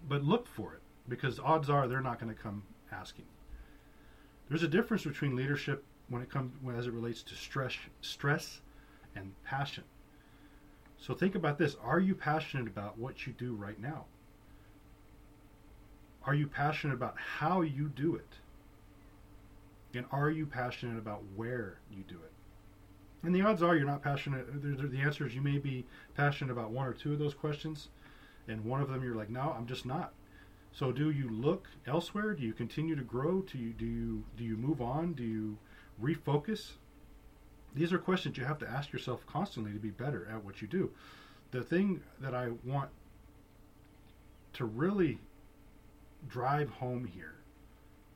But 0.06 0.22
look 0.22 0.46
for 0.46 0.74
it 0.74 0.80
because 1.08 1.38
odds 1.40 1.70
are 1.70 1.88
they're 1.88 2.00
not 2.00 2.20
going 2.20 2.34
to 2.34 2.40
come 2.40 2.62
asking. 2.92 3.26
There's 4.48 4.62
a 4.62 4.68
difference 4.68 5.04
between 5.04 5.36
leadership 5.36 5.84
when 6.08 6.22
it 6.22 6.30
comes 6.30 6.52
when, 6.62 6.76
as 6.76 6.86
it 6.86 6.92
relates 6.92 7.22
to 7.24 7.34
stress, 7.34 7.74
stress, 8.00 8.60
and 9.14 9.32
passion. 9.44 9.84
So 10.98 11.14
think 11.14 11.34
about 11.34 11.58
this: 11.58 11.76
Are 11.82 12.00
you 12.00 12.14
passionate 12.14 12.66
about 12.66 12.98
what 12.98 13.26
you 13.26 13.32
do 13.32 13.54
right 13.54 13.80
now? 13.80 14.06
Are 16.24 16.34
you 16.34 16.46
passionate 16.46 16.94
about 16.94 17.16
how 17.18 17.62
you 17.62 17.88
do 17.88 18.14
it? 18.16 18.36
And 19.94 20.04
are 20.12 20.30
you 20.30 20.44
passionate 20.44 20.98
about 20.98 21.22
where 21.34 21.78
you 21.90 22.02
do 22.06 22.16
it? 22.16 22.32
And 23.22 23.34
the 23.34 23.42
odds 23.42 23.62
are 23.62 23.74
you're 23.74 23.86
not 23.86 24.02
passionate. 24.02 24.46
The 24.62 25.00
answer 25.00 25.26
is 25.26 25.34
you 25.34 25.40
may 25.40 25.58
be 25.58 25.84
passionate 26.14 26.52
about 26.52 26.70
one 26.70 26.86
or 26.86 26.92
two 26.92 27.12
of 27.12 27.18
those 27.18 27.34
questions, 27.34 27.88
and 28.48 28.64
one 28.64 28.80
of 28.80 28.88
them 28.88 29.02
you're 29.02 29.14
like, 29.14 29.30
no, 29.30 29.54
I'm 29.56 29.66
just 29.66 29.86
not. 29.86 30.12
So 30.72 30.92
do 30.92 31.10
you 31.10 31.28
look 31.28 31.68
elsewhere? 31.86 32.34
Do 32.34 32.42
you 32.42 32.52
continue 32.52 32.94
to 32.96 33.02
grow? 33.02 33.42
Do 33.42 33.58
you 33.58 33.72
do 33.72 33.86
you 33.86 34.24
do 34.36 34.44
you 34.44 34.56
move 34.56 34.80
on? 34.80 35.14
Do 35.14 35.22
you 35.22 35.58
refocus? 36.02 36.72
These 37.74 37.92
are 37.92 37.98
questions 37.98 38.36
you 38.36 38.44
have 38.44 38.58
to 38.58 38.68
ask 38.68 38.92
yourself 38.92 39.26
constantly 39.26 39.72
to 39.72 39.78
be 39.78 39.90
better 39.90 40.26
at 40.30 40.44
what 40.44 40.62
you 40.62 40.68
do. 40.68 40.90
The 41.50 41.62
thing 41.62 42.02
that 42.20 42.34
I 42.34 42.50
want 42.64 42.90
to 44.54 44.64
really 44.64 45.18
drive 46.26 46.70
home 46.70 47.04
here 47.04 47.34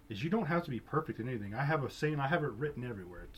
is 0.08 0.22
you 0.22 0.30
don't 0.30 0.46
have 0.46 0.64
to 0.64 0.70
be 0.70 0.80
perfect 0.80 1.20
in 1.20 1.28
anything. 1.28 1.54
I 1.54 1.64
have 1.64 1.84
a 1.84 1.90
saying, 1.90 2.20
I 2.20 2.28
have 2.28 2.44
it 2.44 2.52
written 2.52 2.84
everywhere. 2.84 3.28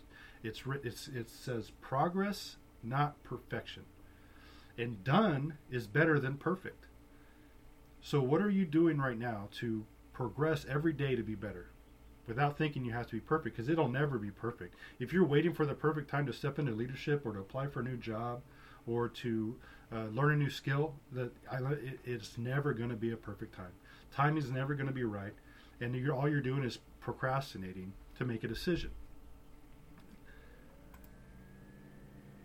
It's 0.43 0.63
it's 0.65 0.85
it's 0.85 1.09
it 1.09 1.31
says 1.31 1.71
progress, 1.81 2.57
not 2.83 3.23
perfection. 3.23 3.85
And 4.77 5.05
done 5.05 5.59
is 5.71 5.87
better 5.87 6.19
than 6.19 6.37
perfect. 6.37 6.87
So 8.01 8.21
what 8.21 8.43
are 8.43 8.51
you 8.51 8.67
doing 8.67 8.99
right 8.99 9.19
now 9.19 9.49
to 9.61 9.87
progress 10.13 10.67
every 10.69 10.93
day 10.93 11.17
to 11.17 11.23
be 11.23 11.35
better? 11.35 11.69
Without 12.27 12.59
thinking 12.59 12.85
you 12.85 12.93
have 12.93 13.07
to 13.07 13.13
be 13.13 13.21
perfect 13.21 13.57
because 13.57 13.69
it'll 13.69 13.89
never 13.89 14.19
be 14.19 14.31
perfect. 14.31 14.75
If 14.99 15.13
you're 15.13 15.25
waiting 15.25 15.53
for 15.53 15.67
the 15.67 15.75
perfect 15.75 16.11
time 16.11 16.27
to 16.27 16.33
step 16.33 16.59
into 16.59 16.73
leadership 16.73 17.25
or 17.25 17.33
to 17.33 17.41
apply 17.41 17.69
for 17.69 17.81
a 17.81 17.85
new 17.85 17.97
job 17.97 18.43
or 18.87 19.09
to 19.09 19.57
uh, 19.93 20.05
learn 20.07 20.33
a 20.33 20.37
new 20.37 20.51
skill, 20.51 20.95
that 21.13 21.33
it, 21.53 22.01
it's 22.05 22.37
never 22.37 22.73
going 22.73 22.91
to 22.91 22.97
be 22.97 23.13
a 23.13 23.17
perfect 23.17 23.55
time. 23.55 23.73
Time 24.13 24.37
is 24.37 24.51
never 24.51 24.75
going 24.75 24.87
to 24.87 24.93
be 24.93 25.05
right, 25.05 25.35
and 25.81 25.95
you're, 25.95 26.15
all 26.15 26.29
you're 26.29 26.41
doing 26.41 26.65
is 26.65 26.79
procrastinating 27.01 27.93
to 28.19 28.25
make 28.25 28.45
a 28.45 28.49
decision. 28.49 28.91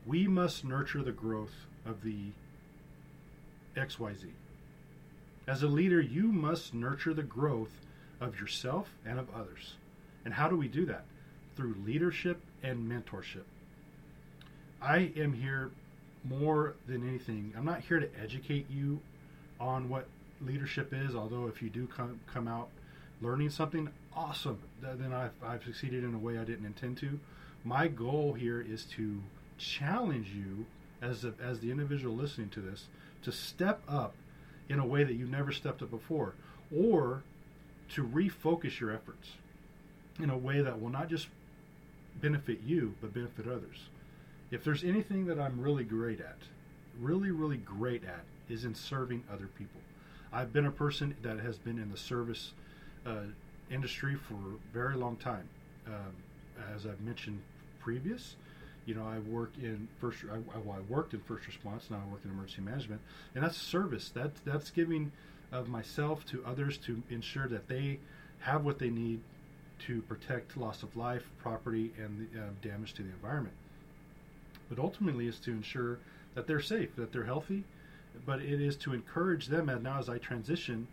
We 0.05 0.27
must 0.27 0.65
nurture 0.65 1.03
the 1.03 1.11
growth 1.11 1.67
of 1.85 2.03
the 2.03 2.31
XYZ. 3.75 4.27
As 5.47 5.63
a 5.63 5.67
leader, 5.67 6.01
you 6.01 6.31
must 6.31 6.73
nurture 6.73 7.13
the 7.13 7.23
growth 7.23 7.81
of 8.21 8.39
yourself 8.39 8.89
and 9.05 9.19
of 9.19 9.27
others. 9.33 9.75
And 10.25 10.33
how 10.33 10.47
do 10.47 10.55
we 10.55 10.67
do 10.67 10.85
that? 10.85 11.05
Through 11.55 11.75
leadership 11.85 12.39
and 12.61 12.89
mentorship. 12.89 13.45
I 14.81 15.11
am 15.17 15.33
here 15.33 15.71
more 16.23 16.75
than 16.87 17.07
anything. 17.07 17.53
I'm 17.57 17.65
not 17.65 17.81
here 17.81 17.99
to 17.99 18.09
educate 18.21 18.69
you 18.69 18.99
on 19.59 19.89
what 19.89 20.07
leadership 20.41 20.93
is, 20.93 21.15
although 21.15 21.47
if 21.47 21.61
you 21.61 21.69
do 21.69 21.87
come, 21.87 22.19
come 22.31 22.47
out 22.47 22.69
learning 23.21 23.49
something 23.49 23.89
awesome, 24.15 24.59
then 24.81 25.13
I've, 25.13 25.31
I've 25.43 25.63
succeeded 25.63 26.03
in 26.03 26.13
a 26.13 26.17
way 26.17 26.37
I 26.37 26.43
didn't 26.43 26.65
intend 26.65 26.97
to. 26.99 27.19
My 27.63 27.87
goal 27.87 28.33
here 28.33 28.61
is 28.61 28.85
to 28.95 29.21
challenge 29.57 30.29
you 30.29 30.65
as 31.01 31.23
a, 31.23 31.33
as 31.41 31.59
the 31.59 31.71
individual 31.71 32.15
listening 32.15 32.49
to 32.49 32.59
this 32.59 32.85
to 33.23 33.31
step 33.31 33.81
up 33.87 34.15
in 34.67 34.79
a 34.79 34.85
way 34.85 35.03
that 35.03 35.13
you've 35.13 35.29
never 35.29 35.51
stepped 35.51 35.81
up 35.81 35.89
before, 35.89 36.33
or 36.75 37.23
to 37.89 38.03
refocus 38.03 38.79
your 38.79 38.91
efforts 38.91 39.29
in 40.21 40.29
a 40.29 40.37
way 40.37 40.61
that 40.61 40.79
will 40.79 40.89
not 40.89 41.09
just 41.09 41.27
benefit 42.21 42.59
you 42.65 42.93
but 43.01 43.13
benefit 43.13 43.47
others. 43.47 43.87
If 44.51 44.63
there's 44.63 44.83
anything 44.83 45.25
that 45.25 45.39
I'm 45.39 45.59
really 45.61 45.83
great 45.83 46.19
at, 46.19 46.37
really 46.99 47.31
really 47.31 47.57
great 47.57 48.03
at, 48.03 48.23
is 48.49 48.65
in 48.65 48.75
serving 48.75 49.23
other 49.31 49.47
people. 49.57 49.81
I've 50.31 50.53
been 50.53 50.65
a 50.65 50.71
person 50.71 51.15
that 51.23 51.39
has 51.39 51.57
been 51.57 51.79
in 51.79 51.91
the 51.91 51.97
service 51.97 52.51
uh, 53.05 53.23
industry 53.71 54.15
for 54.15 54.33
a 54.33 54.73
very 54.73 54.95
long 54.95 55.15
time. 55.15 55.47
Um, 55.87 56.13
as 56.75 56.85
I've 56.85 57.01
mentioned 57.01 57.41
previous, 57.79 58.35
you 58.89 58.95
know, 58.95 59.05
I 59.05 59.19
work 59.19 59.51
in 59.61 59.87
first. 60.01 60.17
I, 60.33 60.37
well, 60.65 60.77
I 60.79 60.91
worked 60.91 61.13
in 61.13 61.19
first 61.19 61.45
response. 61.45 61.91
Now 61.91 62.01
I 62.03 62.11
work 62.11 62.21
in 62.25 62.31
emergency 62.31 62.63
management, 62.63 63.01
and 63.35 63.43
that's 63.43 63.55
service. 63.55 64.09
That's 64.09 64.39
that's 64.41 64.71
giving 64.71 65.11
of 65.51 65.69
myself 65.69 66.25
to 66.27 66.43
others 66.43 66.77
to 66.79 67.03
ensure 67.11 67.47
that 67.49 67.67
they 67.67 67.99
have 68.39 68.65
what 68.65 68.79
they 68.79 68.89
need 68.89 69.19
to 69.85 70.01
protect 70.03 70.57
loss 70.57 70.81
of 70.81 70.97
life, 70.97 71.21
property, 71.37 71.91
and 71.99 72.27
the, 72.33 72.39
uh, 72.39 72.45
damage 72.63 72.95
to 72.95 73.03
the 73.03 73.09
environment. 73.09 73.53
But 74.69 74.79
ultimately, 74.79 75.27
is 75.27 75.37
to 75.41 75.51
ensure 75.51 75.99
that 76.33 76.47
they're 76.47 76.59
safe, 76.59 76.95
that 76.95 77.13
they're 77.13 77.25
healthy. 77.25 77.65
But 78.25 78.41
it 78.41 78.59
is 78.59 78.75
to 78.77 78.93
encourage 78.93 79.45
them, 79.45 79.69
and 79.69 79.83
now 79.83 79.99
as 79.99 80.09
I 80.09 80.17
transition 80.17 80.87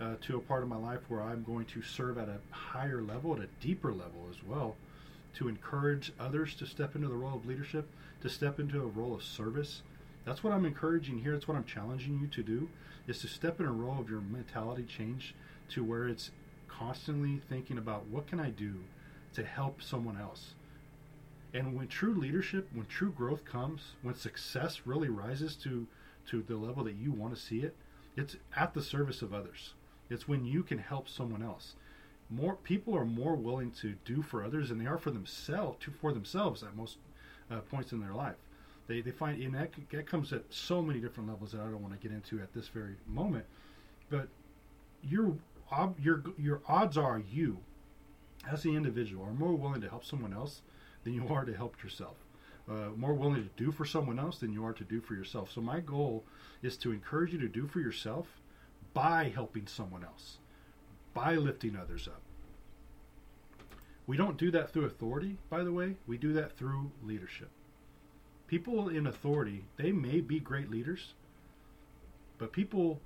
uh, 0.00 0.14
to 0.22 0.38
a 0.38 0.40
part 0.40 0.64
of 0.64 0.68
my 0.68 0.76
life 0.76 1.00
where 1.08 1.22
I'm 1.22 1.44
going 1.44 1.66
to 1.66 1.82
serve 1.82 2.18
at 2.18 2.28
a 2.28 2.38
higher 2.50 3.00
level, 3.00 3.34
at 3.34 3.42
a 3.42 3.48
deeper 3.60 3.92
level 3.92 4.26
as 4.28 4.42
well, 4.44 4.74
to 5.34 5.48
encourage 5.48 6.12
others 6.18 6.54
to 6.56 6.66
step 6.66 6.94
into 6.94 7.08
the 7.08 7.14
role 7.14 7.36
of 7.36 7.46
leadership, 7.46 7.88
to 8.22 8.28
step 8.28 8.58
into 8.58 8.82
a 8.82 8.86
role 8.86 9.14
of 9.14 9.22
service. 9.22 9.82
That's 10.24 10.42
what 10.42 10.52
I'm 10.52 10.64
encouraging 10.64 11.18
here. 11.18 11.32
That's 11.32 11.48
what 11.48 11.56
I'm 11.56 11.64
challenging 11.64 12.18
you 12.20 12.26
to 12.28 12.42
do 12.42 12.68
is 13.06 13.20
to 13.20 13.26
step 13.26 13.58
in 13.58 13.66
a 13.66 13.72
role 13.72 13.98
of 13.98 14.10
your 14.10 14.20
mentality 14.20 14.84
change 14.84 15.34
to 15.70 15.82
where 15.82 16.06
it's 16.06 16.30
constantly 16.68 17.40
thinking 17.48 17.78
about 17.78 18.06
what 18.06 18.26
can 18.26 18.38
I 18.38 18.50
do 18.50 18.74
to 19.34 19.44
help 19.44 19.82
someone 19.82 20.18
else. 20.20 20.54
And 21.54 21.74
when 21.74 21.88
true 21.88 22.14
leadership, 22.14 22.68
when 22.74 22.86
true 22.86 23.10
growth 23.10 23.44
comes, 23.44 23.94
when 24.02 24.14
success 24.14 24.82
really 24.84 25.08
rises 25.08 25.56
to 25.56 25.86
to 26.26 26.42
the 26.42 26.56
level 26.56 26.84
that 26.84 26.96
you 26.96 27.10
want 27.10 27.34
to 27.34 27.40
see 27.40 27.60
it, 27.60 27.74
it's 28.14 28.36
at 28.54 28.74
the 28.74 28.82
service 28.82 29.22
of 29.22 29.32
others. 29.32 29.72
It's 30.10 30.28
when 30.28 30.44
you 30.44 30.62
can 30.62 30.76
help 30.76 31.08
someone 31.08 31.42
else 31.42 31.74
more 32.30 32.56
people 32.56 32.96
are 32.96 33.04
more 33.04 33.34
willing 33.34 33.70
to 33.70 33.94
do 34.04 34.22
for 34.22 34.44
others 34.44 34.68
than 34.68 34.78
they 34.78 34.86
are 34.86 34.98
for 34.98 35.10
themselves 35.10 35.78
to 35.80 35.90
for 35.90 36.12
themselves 36.12 36.62
at 36.62 36.76
most 36.76 36.98
uh, 37.50 37.60
points 37.60 37.92
in 37.92 38.00
their 38.00 38.12
life. 38.12 38.36
They, 38.86 39.00
they 39.00 39.10
find 39.10 39.40
and 39.42 39.54
that, 39.54 39.70
that 39.90 40.06
comes 40.06 40.32
at 40.32 40.42
so 40.50 40.82
many 40.82 41.00
different 41.00 41.28
levels 41.28 41.52
that 41.52 41.60
I 41.60 41.64
don't 41.64 41.82
want 41.82 41.98
to 41.98 42.08
get 42.08 42.14
into 42.14 42.40
at 42.40 42.52
this 42.54 42.68
very 42.68 42.96
moment. 43.06 43.44
But 44.10 44.28
your 45.02 45.34
your 46.00 46.22
your 46.38 46.60
odds 46.66 46.96
are 46.96 47.22
you, 47.30 47.58
as 48.50 48.62
the 48.62 48.74
individual, 48.74 49.24
are 49.24 49.32
more 49.32 49.54
willing 49.54 49.80
to 49.80 49.88
help 49.88 50.04
someone 50.04 50.32
else 50.32 50.62
than 51.04 51.14
you 51.14 51.28
are 51.28 51.44
to 51.44 51.54
help 51.54 51.82
yourself. 51.82 52.16
Uh, 52.70 52.90
more 52.96 53.14
willing 53.14 53.42
to 53.42 53.64
do 53.64 53.72
for 53.72 53.86
someone 53.86 54.18
else 54.18 54.38
than 54.38 54.52
you 54.52 54.62
are 54.62 54.74
to 54.74 54.84
do 54.84 55.00
for 55.00 55.14
yourself. 55.14 55.50
So 55.50 55.62
my 55.62 55.80
goal 55.80 56.24
is 56.62 56.76
to 56.78 56.92
encourage 56.92 57.32
you 57.32 57.38
to 57.38 57.48
do 57.48 57.66
for 57.66 57.80
yourself 57.80 58.26
by 58.92 59.32
helping 59.34 59.66
someone 59.66 60.04
else 60.04 60.36
by 61.14 61.34
lifting 61.34 61.76
others 61.76 62.08
up. 62.08 62.20
We 64.06 64.16
don't 64.16 64.38
do 64.38 64.50
that 64.52 64.72
through 64.72 64.86
authority, 64.86 65.36
by 65.50 65.62
the 65.64 65.72
way. 65.72 65.96
We 66.06 66.16
do 66.16 66.32
that 66.32 66.56
through 66.56 66.92
leadership. 67.02 67.50
People 68.46 68.88
in 68.88 69.06
authority, 69.06 69.66
they 69.76 69.92
may 69.92 70.20
be 70.20 70.40
great 70.40 70.70
leaders, 70.70 71.12
but 72.38 72.52
people 72.52 73.00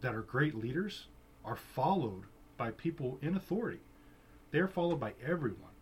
that 0.00 0.14
are 0.14 0.22
great 0.22 0.54
leaders 0.54 1.08
are 1.44 1.56
followed 1.56 2.22
by 2.56 2.70
people 2.70 3.18
in 3.20 3.36
authority. 3.36 3.80
They're 4.50 4.68
followed 4.68 5.00
by 5.00 5.12
everyone. 5.24 5.72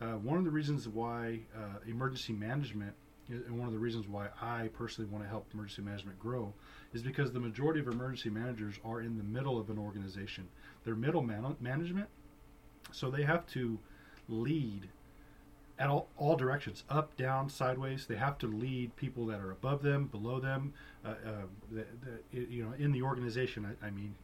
Uh, 0.00 0.12
one 0.12 0.38
of 0.38 0.44
the 0.44 0.50
reasons 0.50 0.86
why 0.88 1.40
uh, 1.54 1.78
emergency 1.86 2.32
management, 2.32 2.94
and 3.30 3.58
one 3.58 3.66
of 3.66 3.72
the 3.72 3.78
reasons 3.78 4.08
why 4.08 4.28
I 4.40 4.68
personally 4.68 5.10
want 5.10 5.24
to 5.24 5.28
help 5.28 5.46
emergency 5.52 5.82
management 5.82 6.18
grow, 6.18 6.52
is 6.92 7.02
because 7.02 7.32
the 7.32 7.40
majority 7.40 7.80
of 7.80 7.88
emergency 7.88 8.30
managers 8.30 8.76
are 8.84 9.00
in 9.00 9.16
the 9.16 9.24
middle 9.24 9.58
of 9.58 9.70
an 9.70 9.78
organization. 9.78 10.48
They're 10.84 10.94
middle 10.94 11.22
man- 11.22 11.56
management, 11.60 12.08
so 12.92 13.10
they 13.10 13.22
have 13.22 13.46
to 13.48 13.78
lead 14.28 14.88
at 15.78 15.88
all, 15.88 16.08
all, 16.18 16.36
directions 16.36 16.84
up, 16.90 17.16
down, 17.16 17.48
sideways. 17.48 18.06
They 18.06 18.16
have 18.16 18.36
to 18.38 18.46
lead 18.46 18.94
people 18.96 19.24
that 19.26 19.40
are 19.40 19.50
above 19.50 19.82
them, 19.82 20.06
below 20.06 20.38
them, 20.38 20.74
uh, 21.04 21.08
uh, 21.08 21.14
the, 21.72 21.86
the, 22.02 22.46
you 22.50 22.64
know, 22.64 22.72
in 22.78 22.92
the 22.92 23.00
organization. 23.00 23.64
I, 23.64 23.86
I 23.86 23.90
mean, 23.90 24.14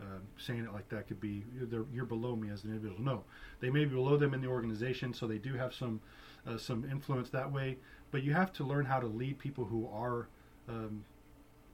uh, 0.00 0.18
saying 0.38 0.64
it 0.64 0.72
like 0.72 0.88
that 0.88 1.06
could 1.08 1.20
be 1.20 1.44
you're 1.92 2.04
below 2.04 2.34
me 2.34 2.48
as 2.50 2.64
an 2.64 2.70
individual. 2.70 3.02
No, 3.02 3.24
they 3.60 3.70
may 3.70 3.84
be 3.84 3.94
below 3.94 4.16
them 4.16 4.32
in 4.34 4.40
the 4.40 4.48
organization, 4.48 5.12
so 5.12 5.26
they 5.26 5.38
do 5.38 5.54
have 5.54 5.74
some 5.74 6.00
uh, 6.46 6.56
some 6.56 6.88
influence 6.90 7.28
that 7.30 7.50
way. 7.50 7.76
But 8.10 8.22
you 8.22 8.32
have 8.34 8.52
to 8.54 8.64
learn 8.64 8.86
how 8.86 9.00
to 9.00 9.06
lead 9.06 9.38
people 9.38 9.64
who 9.64 9.88
are 9.92 10.28
um, 10.68 11.04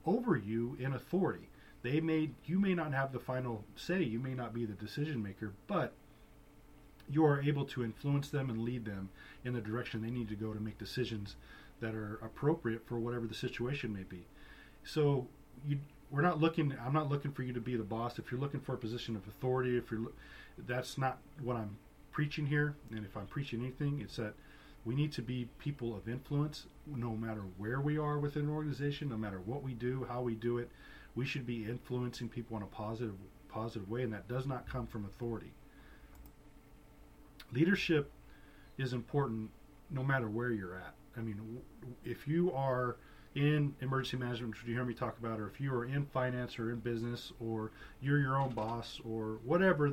over 0.05 0.35
you 0.35 0.77
in 0.79 0.93
authority. 0.93 1.49
They 1.83 1.99
may 1.99 2.31
you 2.45 2.59
may 2.59 2.73
not 2.73 2.93
have 2.93 3.11
the 3.11 3.19
final 3.19 3.63
say, 3.75 4.03
you 4.03 4.19
may 4.19 4.33
not 4.33 4.53
be 4.53 4.65
the 4.65 4.73
decision 4.73 5.21
maker, 5.21 5.53
but 5.67 5.93
you 7.09 7.25
are 7.25 7.41
able 7.41 7.65
to 7.65 7.83
influence 7.83 8.29
them 8.29 8.49
and 8.49 8.63
lead 8.63 8.85
them 8.85 9.09
in 9.45 9.53
the 9.53 9.61
direction 9.61 10.01
they 10.01 10.09
need 10.09 10.27
to 10.29 10.35
go 10.35 10.53
to 10.53 10.59
make 10.59 10.77
decisions 10.77 11.35
that 11.79 11.95
are 11.95 12.19
appropriate 12.21 12.85
for 12.85 12.99
whatever 12.99 13.27
the 13.27 13.33
situation 13.33 13.93
may 13.93 14.03
be. 14.03 14.25
So 14.83 15.27
you 15.67 15.79
we're 16.09 16.21
not 16.21 16.39
looking 16.39 16.73
I'm 16.85 16.93
not 16.93 17.09
looking 17.09 17.31
for 17.31 17.43
you 17.43 17.53
to 17.53 17.61
be 17.61 17.75
the 17.75 17.83
boss 17.83 18.19
if 18.19 18.31
you're 18.31 18.41
looking 18.41 18.59
for 18.59 18.73
a 18.73 18.77
position 18.77 19.15
of 19.15 19.27
authority 19.27 19.77
if 19.77 19.91
you're 19.91 20.11
that's 20.65 20.97
not 20.97 21.19
what 21.41 21.55
I'm 21.55 21.77
preaching 22.17 22.47
here, 22.47 22.75
and 22.89 23.05
if 23.05 23.15
I'm 23.15 23.27
preaching 23.27 23.61
anything, 23.61 24.01
it's 24.01 24.15
that 24.15 24.33
we 24.87 24.95
need 24.95 25.11
to 25.11 25.21
be 25.21 25.49
people 25.59 25.93
of 25.97 26.07
influence 26.07 26.65
no 26.85 27.11
matter 27.11 27.41
where 27.57 27.81
we 27.81 27.97
are 27.97 28.17
within 28.17 28.43
an 28.43 28.49
organization, 28.49 29.09
no 29.09 29.17
matter 29.17 29.41
what 29.41 29.61
we 29.61 29.73
do, 29.73 30.05
how 30.07 30.21
we 30.21 30.33
do 30.33 30.59
it. 30.59 30.69
We 31.13 31.25
should 31.25 31.45
be 31.45 31.65
influencing 31.65 32.29
people 32.29 32.55
in 32.55 32.63
a 32.63 32.67
positive 32.67 33.15
positive 33.49 33.89
way, 33.89 34.03
and 34.03 34.13
that 34.13 34.29
does 34.29 34.47
not 34.47 34.69
come 34.69 34.87
from 34.87 35.03
authority. 35.03 35.51
Leadership 37.51 38.11
is 38.77 38.93
important 38.93 39.49
no 39.89 40.03
matter 40.03 40.29
where 40.29 40.51
you're 40.51 40.75
at. 40.75 40.93
I 41.17 41.21
mean, 41.21 41.59
if 42.05 42.25
you 42.25 42.53
are 42.53 42.95
in 43.35 43.75
emergency 43.81 44.15
management, 44.15 44.53
which 44.53 44.65
you 44.65 44.73
hear 44.73 44.85
me 44.85 44.93
talk 44.93 45.17
about, 45.19 45.39
or 45.39 45.47
if 45.47 45.59
you 45.59 45.73
are 45.73 45.83
in 45.83 46.05
finance 46.05 46.57
or 46.57 46.71
in 46.71 46.79
business, 46.79 47.33
or 47.41 47.71
you're 48.01 48.19
your 48.19 48.37
own 48.37 48.53
boss, 48.53 49.01
or 49.03 49.39
whatever, 49.43 49.91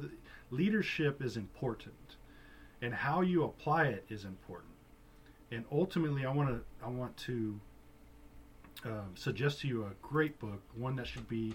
leadership 0.51 1.21
is 1.21 1.37
important, 1.37 2.17
and 2.81 2.95
how 2.95 3.23
you 3.23 3.43
apply 3.43 3.87
it 3.87 4.05
is 4.09 4.25
important. 4.25 4.74
And 5.55 5.65
ultimately, 5.71 6.27
I 6.27 6.33
want 6.33 6.49
to 6.49 6.61
I 6.85 6.89
want 6.89 7.17
to 7.19 7.61
um, 8.85 9.13
suggest 9.15 9.61
to 9.61 9.69
you 9.69 9.85
a 9.85 9.91
great 10.03 10.39
book, 10.41 10.61
one 10.75 10.97
that 10.97 11.07
should 11.07 11.29
be 11.29 11.55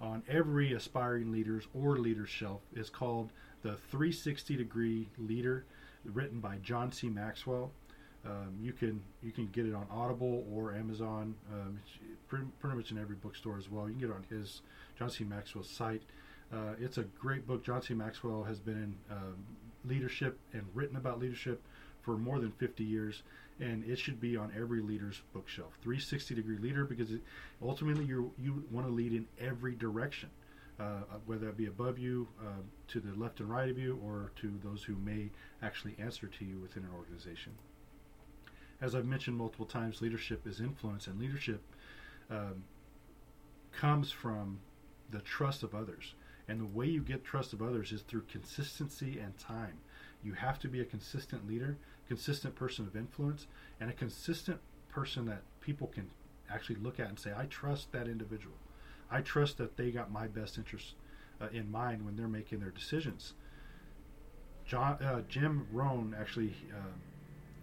on 0.00 0.22
every 0.28 0.72
aspiring 0.72 1.30
leader's 1.32 1.66
or 1.72 1.96
leader's 1.96 2.28
shelf. 2.28 2.60
is 2.74 2.90
called 2.90 3.30
The 3.62 3.76
360 3.90 4.56
Degree 4.56 5.08
Leader, 5.16 5.64
written 6.04 6.40
by 6.40 6.56
John 6.56 6.92
C. 6.92 7.08
Maxwell. 7.08 7.70
Um, 8.26 8.58
you 8.60 8.72
can 8.72 9.00
you 9.22 9.30
can 9.30 9.46
get 9.46 9.64
it 9.64 9.74
on 9.74 9.86
Audible 9.90 10.44
or 10.52 10.74
Amazon. 10.74 11.36
Um, 11.52 11.78
pretty, 12.26 12.46
pretty, 12.58 12.76
much 12.76 12.90
in 12.90 12.98
every 12.98 13.14
bookstore 13.14 13.58
as 13.58 13.70
well. 13.70 13.86
You 13.86 13.92
can 13.92 14.00
get 14.00 14.10
it 14.10 14.16
on 14.16 14.24
his 14.28 14.62
John 14.98 15.08
C. 15.08 15.22
Maxwell's 15.22 15.70
site. 15.70 16.02
Uh, 16.52 16.74
it's 16.80 16.98
a 16.98 17.04
great 17.04 17.46
book. 17.46 17.64
John 17.64 17.80
C. 17.80 17.94
Maxwell 17.94 18.42
has 18.42 18.58
been 18.58 18.74
in 18.74 18.96
um, 19.10 19.36
leadership 19.84 20.38
and 20.52 20.64
written 20.74 20.96
about 20.96 21.20
leadership 21.20 21.62
for 22.06 22.16
more 22.16 22.38
than 22.38 22.52
50 22.52 22.82
years, 22.82 23.22
and 23.60 23.84
it 23.84 23.98
should 23.98 24.18
be 24.18 24.34
on 24.34 24.50
every 24.58 24.80
leader's 24.80 25.20
bookshelf. 25.34 25.76
360 25.82 26.34
degree 26.34 26.56
leader 26.56 26.84
because 26.84 27.10
it, 27.10 27.20
ultimately 27.60 28.06
you 28.06 28.32
you 28.38 28.64
want 28.70 28.86
to 28.86 28.92
lead 28.92 29.12
in 29.12 29.26
every 29.38 29.74
direction. 29.74 30.30
Uh, 30.78 30.82
uh, 30.82 31.16
whether 31.24 31.48
it 31.48 31.56
be 31.56 31.64
above 31.64 31.98
you, 31.98 32.28
uh, 32.38 32.60
to 32.86 33.00
the 33.00 33.14
left 33.18 33.40
and 33.40 33.48
right 33.48 33.70
of 33.70 33.78
you, 33.78 33.98
or 34.04 34.30
to 34.36 34.60
those 34.62 34.82
who 34.82 34.94
may 34.96 35.30
actually 35.62 35.96
answer 35.98 36.26
to 36.26 36.44
you 36.44 36.58
within 36.58 36.82
an 36.82 36.90
organization 36.94 37.50
as 38.80 38.94
I've 38.94 39.06
mentioned 39.06 39.36
multiple 39.36 39.66
times, 39.66 40.02
leadership 40.02 40.46
is 40.46 40.60
influence, 40.60 41.06
and 41.06 41.18
leadership 41.18 41.62
um, 42.30 42.64
comes 43.72 44.10
from 44.10 44.58
the 45.10 45.20
trust 45.20 45.62
of 45.62 45.74
others. 45.74 46.14
And 46.48 46.60
the 46.60 46.66
way 46.66 46.86
you 46.86 47.00
get 47.00 47.24
trust 47.24 47.52
of 47.52 47.62
others 47.62 47.92
is 47.92 48.02
through 48.02 48.22
consistency 48.30 49.18
and 49.18 49.36
time. 49.38 49.78
You 50.26 50.32
have 50.32 50.58
to 50.60 50.68
be 50.68 50.80
a 50.80 50.84
consistent 50.84 51.46
leader, 51.46 51.76
consistent 52.08 52.56
person 52.56 52.84
of 52.84 52.96
influence, 52.96 53.46
and 53.80 53.88
a 53.88 53.92
consistent 53.92 54.58
person 54.88 55.24
that 55.26 55.42
people 55.60 55.86
can 55.86 56.10
actually 56.50 56.76
look 56.76 56.98
at 56.98 57.08
and 57.08 57.16
say, 57.16 57.30
I 57.36 57.44
trust 57.46 57.92
that 57.92 58.08
individual. 58.08 58.56
I 59.08 59.20
trust 59.20 59.56
that 59.58 59.76
they 59.76 59.92
got 59.92 60.10
my 60.10 60.26
best 60.26 60.58
interest 60.58 60.94
uh, 61.40 61.46
in 61.52 61.70
mind 61.70 62.04
when 62.04 62.16
they're 62.16 62.26
making 62.26 62.58
their 62.58 62.70
decisions. 62.70 63.34
John, 64.66 64.94
uh, 64.94 65.22
Jim 65.28 65.68
Rohn 65.72 66.14
actually. 66.18 66.56
Uh, 66.72 66.94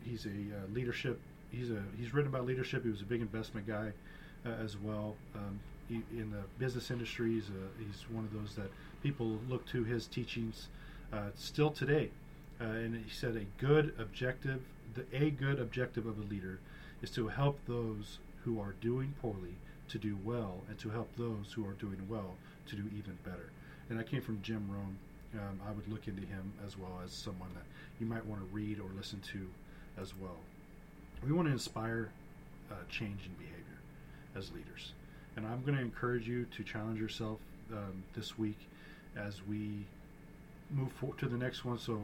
he's 0.06 0.26
a 0.26 0.30
uh, 0.30 0.74
leadership. 0.74 1.20
He's 1.50 1.70
a 1.70 1.84
he's 1.98 2.14
written 2.14 2.34
about 2.34 2.46
leadership. 2.46 2.84
He 2.84 2.90
was 2.90 3.02
a 3.02 3.06
big 3.06 3.20
investment 3.20 3.68
guy 3.68 3.92
uh, 4.46 4.50
as 4.64 4.78
well. 4.78 5.16
Um, 5.36 5.60
in 5.90 6.32
the 6.32 6.44
business 6.60 6.92
industry, 6.92 7.34
he's, 7.34 7.50
he's 7.78 8.10
one 8.10 8.24
of 8.24 8.34
those 8.34 8.56
that 8.56 8.72
people 9.04 9.38
look 9.50 9.68
to 9.68 9.84
his 9.84 10.08
teachings 10.08 10.70
uh, 11.12 11.28
still 11.36 11.70
today. 11.70 12.10
Uh, 12.62 12.66
and 12.66 12.96
he 12.96 13.10
said 13.10 13.36
a 13.36 13.46
good 13.64 13.94
objective, 14.00 14.62
the 14.94 15.06
a 15.14 15.30
good 15.30 15.60
objective 15.60 16.06
of 16.06 16.18
a 16.18 16.22
leader 16.22 16.60
is 17.02 17.10
to 17.12 17.28
help 17.28 17.60
those 17.68 18.20
who 18.44 18.60
are 18.60 18.76
doing 18.82 19.14
poorly 19.22 19.56
to 19.90 19.98
do 19.98 20.18
well, 20.24 20.62
and 20.70 20.80
to 20.80 20.90
help 20.90 21.10
those 21.18 21.52
who 21.54 21.66
are 21.68 21.74
doing 21.74 22.02
well 22.10 22.36
to 22.68 22.76
do 22.76 22.84
even 22.98 23.18
better. 23.24 23.52
And 23.90 24.00
I 24.00 24.04
came 24.04 24.22
from 24.22 24.42
Jim 24.42 24.68
Rohn. 24.70 24.98
Um, 25.36 25.60
I 25.68 25.72
would 25.72 25.88
look 25.88 26.08
into 26.08 26.22
him 26.22 26.54
as 26.66 26.78
well 26.78 27.00
as 27.04 27.12
someone 27.12 27.50
that 27.56 27.66
you 28.00 28.06
might 28.06 28.26
want 28.26 28.42
to 28.42 28.56
read 28.56 28.80
or 28.80 28.86
listen 28.96 29.20
to 29.34 29.48
as 30.02 30.14
well. 30.16 30.38
We 31.26 31.32
want 31.32 31.48
to 31.48 31.52
inspire 31.52 32.10
uh, 32.72 32.76
change 32.90 33.20
in 33.26 33.34
behavior 33.34 33.64
as 34.36 34.52
leaders. 34.52 34.94
And 35.36 35.46
I'm 35.46 35.62
going 35.64 35.76
to 35.76 35.82
encourage 35.82 36.28
you 36.28 36.46
to 36.56 36.64
challenge 36.64 37.00
yourself 37.00 37.40
um, 37.72 38.04
this 38.16 38.38
week 38.38 38.60
as 39.18 39.42
we 39.48 39.86
move 40.72 40.92
forward 40.94 41.20
to 41.20 41.28
the 41.28 41.38
next 41.38 41.66
one. 41.66 41.78
So, 41.78 42.02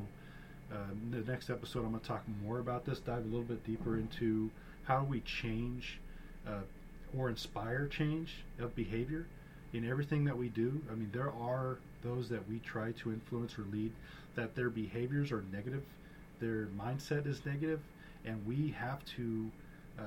uh, 0.71 0.77
the 1.11 1.31
next 1.31 1.49
episode, 1.49 1.83
I'm 1.83 1.91
going 1.91 2.01
to 2.01 2.07
talk 2.07 2.23
more 2.43 2.59
about 2.59 2.85
this, 2.85 2.99
dive 2.99 3.23
a 3.23 3.27
little 3.27 3.41
bit 3.41 3.65
deeper 3.65 3.97
into 3.97 4.49
how 4.83 5.03
we 5.03 5.21
change 5.21 5.99
uh, 6.47 6.61
or 7.17 7.29
inspire 7.29 7.87
change 7.87 8.43
of 8.59 8.75
behavior 8.75 9.25
in 9.73 9.87
everything 9.89 10.25
that 10.25 10.37
we 10.37 10.49
do. 10.49 10.81
I 10.91 10.95
mean, 10.95 11.09
there 11.13 11.31
are 11.31 11.77
those 12.03 12.29
that 12.29 12.47
we 12.47 12.59
try 12.59 12.91
to 12.91 13.11
influence 13.11 13.57
or 13.57 13.65
lead 13.71 13.91
that 14.35 14.55
their 14.55 14.69
behaviors 14.69 15.31
are 15.31 15.43
negative 15.51 15.83
their 16.39 16.67
mindset 16.77 17.27
is 17.27 17.45
negative, 17.45 17.81
and 18.25 18.45
we 18.45 18.73
have 18.77 19.03
to 19.17 19.51
uh, 19.97 20.03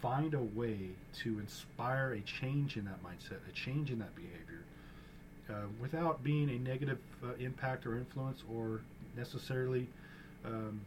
find 0.00 0.34
a 0.34 0.42
way 0.42 0.78
to 1.22 1.38
inspire 1.38 2.12
a 2.14 2.20
change 2.20 2.76
in 2.76 2.84
that 2.86 3.02
mindset, 3.02 3.38
a 3.48 3.52
change 3.52 3.90
in 3.90 3.98
that 3.98 4.14
behavior, 4.14 4.64
uh, 5.50 5.66
without 5.80 6.22
being 6.24 6.48
a 6.50 6.58
negative 6.58 6.98
uh, 7.22 7.34
impact 7.38 7.86
or 7.86 7.98
influence 7.98 8.42
or 8.52 8.80
necessarily 9.16 9.86
um, 10.44 10.80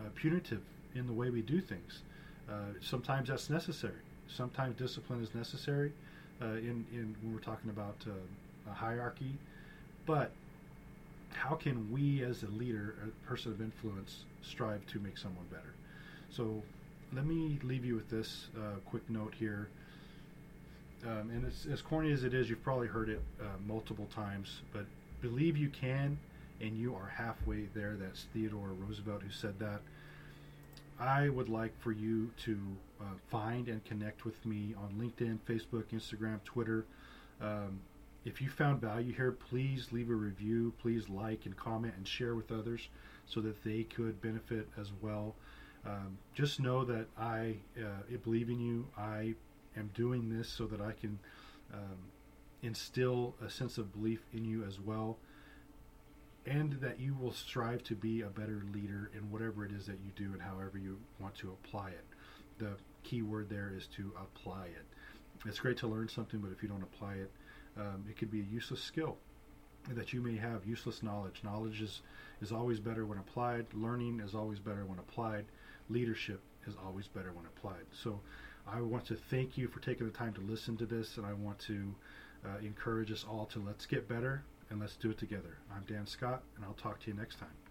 uh, 0.00 0.08
punitive 0.14 0.62
in 0.94 1.06
the 1.06 1.12
way 1.12 1.30
we 1.30 1.42
do 1.42 1.60
things. 1.60 2.02
Uh, 2.48 2.72
sometimes 2.80 3.28
that's 3.28 3.50
necessary. 3.50 3.94
Sometimes 4.28 4.76
discipline 4.76 5.22
is 5.22 5.34
necessary 5.34 5.92
uh, 6.42 6.46
in, 6.46 6.84
in 6.92 7.14
when 7.22 7.32
we're 7.32 7.40
talking 7.40 7.70
about 7.70 7.96
a 8.68 8.72
hierarchy, 8.72 9.32
but 10.06 10.30
how 11.30 11.54
can 11.54 11.90
we 11.90 12.22
as 12.22 12.42
a 12.42 12.48
leader, 12.48 12.94
a 13.04 13.28
person 13.28 13.52
of 13.52 13.60
influence, 13.60 14.24
strive 14.42 14.86
to 14.86 14.98
make 15.00 15.18
someone 15.18 15.44
better? 15.50 15.74
So 16.30 16.62
let 17.12 17.26
me 17.26 17.58
leave 17.62 17.84
you 17.84 17.94
with 17.94 18.08
this 18.08 18.46
uh, 18.56 18.78
quick 18.86 19.08
note 19.10 19.34
here. 19.38 19.68
Um, 21.04 21.30
and 21.30 21.44
it's, 21.44 21.66
as 21.66 21.82
corny 21.82 22.12
as 22.12 22.24
it 22.24 22.32
is, 22.32 22.48
you've 22.48 22.62
probably 22.62 22.88
heard 22.88 23.08
it 23.08 23.20
uh, 23.40 23.44
multiple 23.66 24.08
times, 24.14 24.62
but 24.72 24.86
believe 25.20 25.56
you 25.56 25.68
can 25.68 26.18
and 26.60 26.76
you 26.76 26.94
are 26.94 27.12
halfway 27.16 27.66
there. 27.74 27.96
That's 27.98 28.26
Theodore 28.32 28.68
Roosevelt 28.68 29.22
who 29.22 29.30
said 29.30 29.58
that. 29.58 29.80
I 30.98 31.28
would 31.28 31.48
like 31.48 31.78
for 31.80 31.92
you 31.92 32.30
to 32.44 32.58
uh, 33.00 33.04
find 33.28 33.68
and 33.68 33.84
connect 33.84 34.24
with 34.24 34.44
me 34.46 34.74
on 34.76 34.92
LinkedIn, 34.92 35.38
Facebook, 35.48 35.86
Instagram, 35.92 36.42
Twitter. 36.44 36.86
Um, 37.40 37.80
if 38.24 38.40
you 38.40 38.48
found 38.48 38.80
value 38.80 39.12
here, 39.12 39.32
please 39.32 39.88
leave 39.90 40.08
a 40.08 40.14
review. 40.14 40.72
Please 40.80 41.08
like 41.08 41.46
and 41.46 41.56
comment 41.56 41.94
and 41.96 42.06
share 42.06 42.34
with 42.34 42.52
others 42.52 42.88
so 43.26 43.40
that 43.40 43.62
they 43.64 43.82
could 43.82 44.20
benefit 44.22 44.68
as 44.78 44.92
well. 45.02 45.34
Um, 45.84 46.16
just 46.32 46.60
know 46.60 46.84
that 46.84 47.06
I 47.18 47.56
uh, 47.78 48.16
believe 48.22 48.48
in 48.48 48.60
you. 48.60 48.86
I 48.96 49.34
am 49.76 49.90
doing 49.94 50.34
this 50.34 50.48
so 50.48 50.66
that 50.66 50.80
I 50.80 50.92
can 50.92 51.18
um, 51.72 51.98
instill 52.62 53.34
a 53.44 53.50
sense 53.50 53.78
of 53.78 53.92
belief 53.92 54.20
in 54.32 54.44
you 54.44 54.64
as 54.64 54.80
well, 54.80 55.18
and 56.46 56.74
that 56.74 57.00
you 57.00 57.14
will 57.14 57.32
strive 57.32 57.82
to 57.84 57.94
be 57.94 58.22
a 58.22 58.28
better 58.28 58.62
leader 58.72 59.10
in 59.14 59.30
whatever 59.30 59.64
it 59.64 59.72
is 59.72 59.86
that 59.86 59.98
you 60.04 60.10
do 60.14 60.32
and 60.32 60.42
however 60.42 60.78
you 60.78 60.98
want 61.18 61.34
to 61.36 61.50
apply 61.50 61.88
it. 61.88 62.04
The 62.58 62.72
key 63.02 63.22
word 63.22 63.48
there 63.48 63.72
is 63.74 63.86
to 63.96 64.12
apply 64.20 64.66
it. 64.66 64.84
It's 65.46 65.58
great 65.58 65.78
to 65.78 65.86
learn 65.86 66.08
something, 66.08 66.40
but 66.40 66.52
if 66.52 66.62
you 66.62 66.68
don't 66.68 66.82
apply 66.82 67.14
it, 67.14 67.30
um, 67.78 68.04
it 68.08 68.16
could 68.16 68.30
be 68.30 68.40
a 68.40 68.44
useless 68.44 68.80
skill 68.80 69.16
that 69.90 70.12
you 70.12 70.20
may 70.20 70.36
have, 70.36 70.66
useless 70.66 71.02
knowledge. 71.02 71.40
Knowledge 71.44 71.80
is, 71.80 72.02
is 72.40 72.52
always 72.52 72.80
better 72.80 73.04
when 73.04 73.18
applied. 73.18 73.66
Learning 73.74 74.20
is 74.20 74.34
always 74.34 74.58
better 74.58 74.84
when 74.86 74.98
applied. 74.98 75.44
Leadership 75.90 76.40
is 76.66 76.74
always 76.84 77.06
better 77.08 77.32
when 77.32 77.46
applied. 77.46 77.84
So 77.92 78.20
I 78.66 78.80
want 78.80 79.04
to 79.06 79.14
thank 79.14 79.58
you 79.58 79.68
for 79.68 79.80
taking 79.80 80.06
the 80.06 80.12
time 80.12 80.32
to 80.34 80.40
listen 80.40 80.76
to 80.78 80.86
this, 80.86 81.16
and 81.16 81.26
I 81.26 81.32
want 81.34 81.58
to 81.60 81.94
uh, 82.44 82.58
encourage 82.62 83.10
us 83.12 83.24
all 83.28 83.46
to 83.46 83.58
let's 83.58 83.86
get 83.86 84.08
better 84.08 84.44
and 84.74 84.80
let's 84.80 84.96
do 84.96 85.10
it 85.10 85.18
together. 85.18 85.56
I'm 85.72 85.84
Dan 85.86 86.04
Scott, 86.04 86.42
and 86.56 86.64
I'll 86.64 86.74
talk 86.74 86.98
to 87.04 87.06
you 87.08 87.14
next 87.14 87.38
time. 87.38 87.63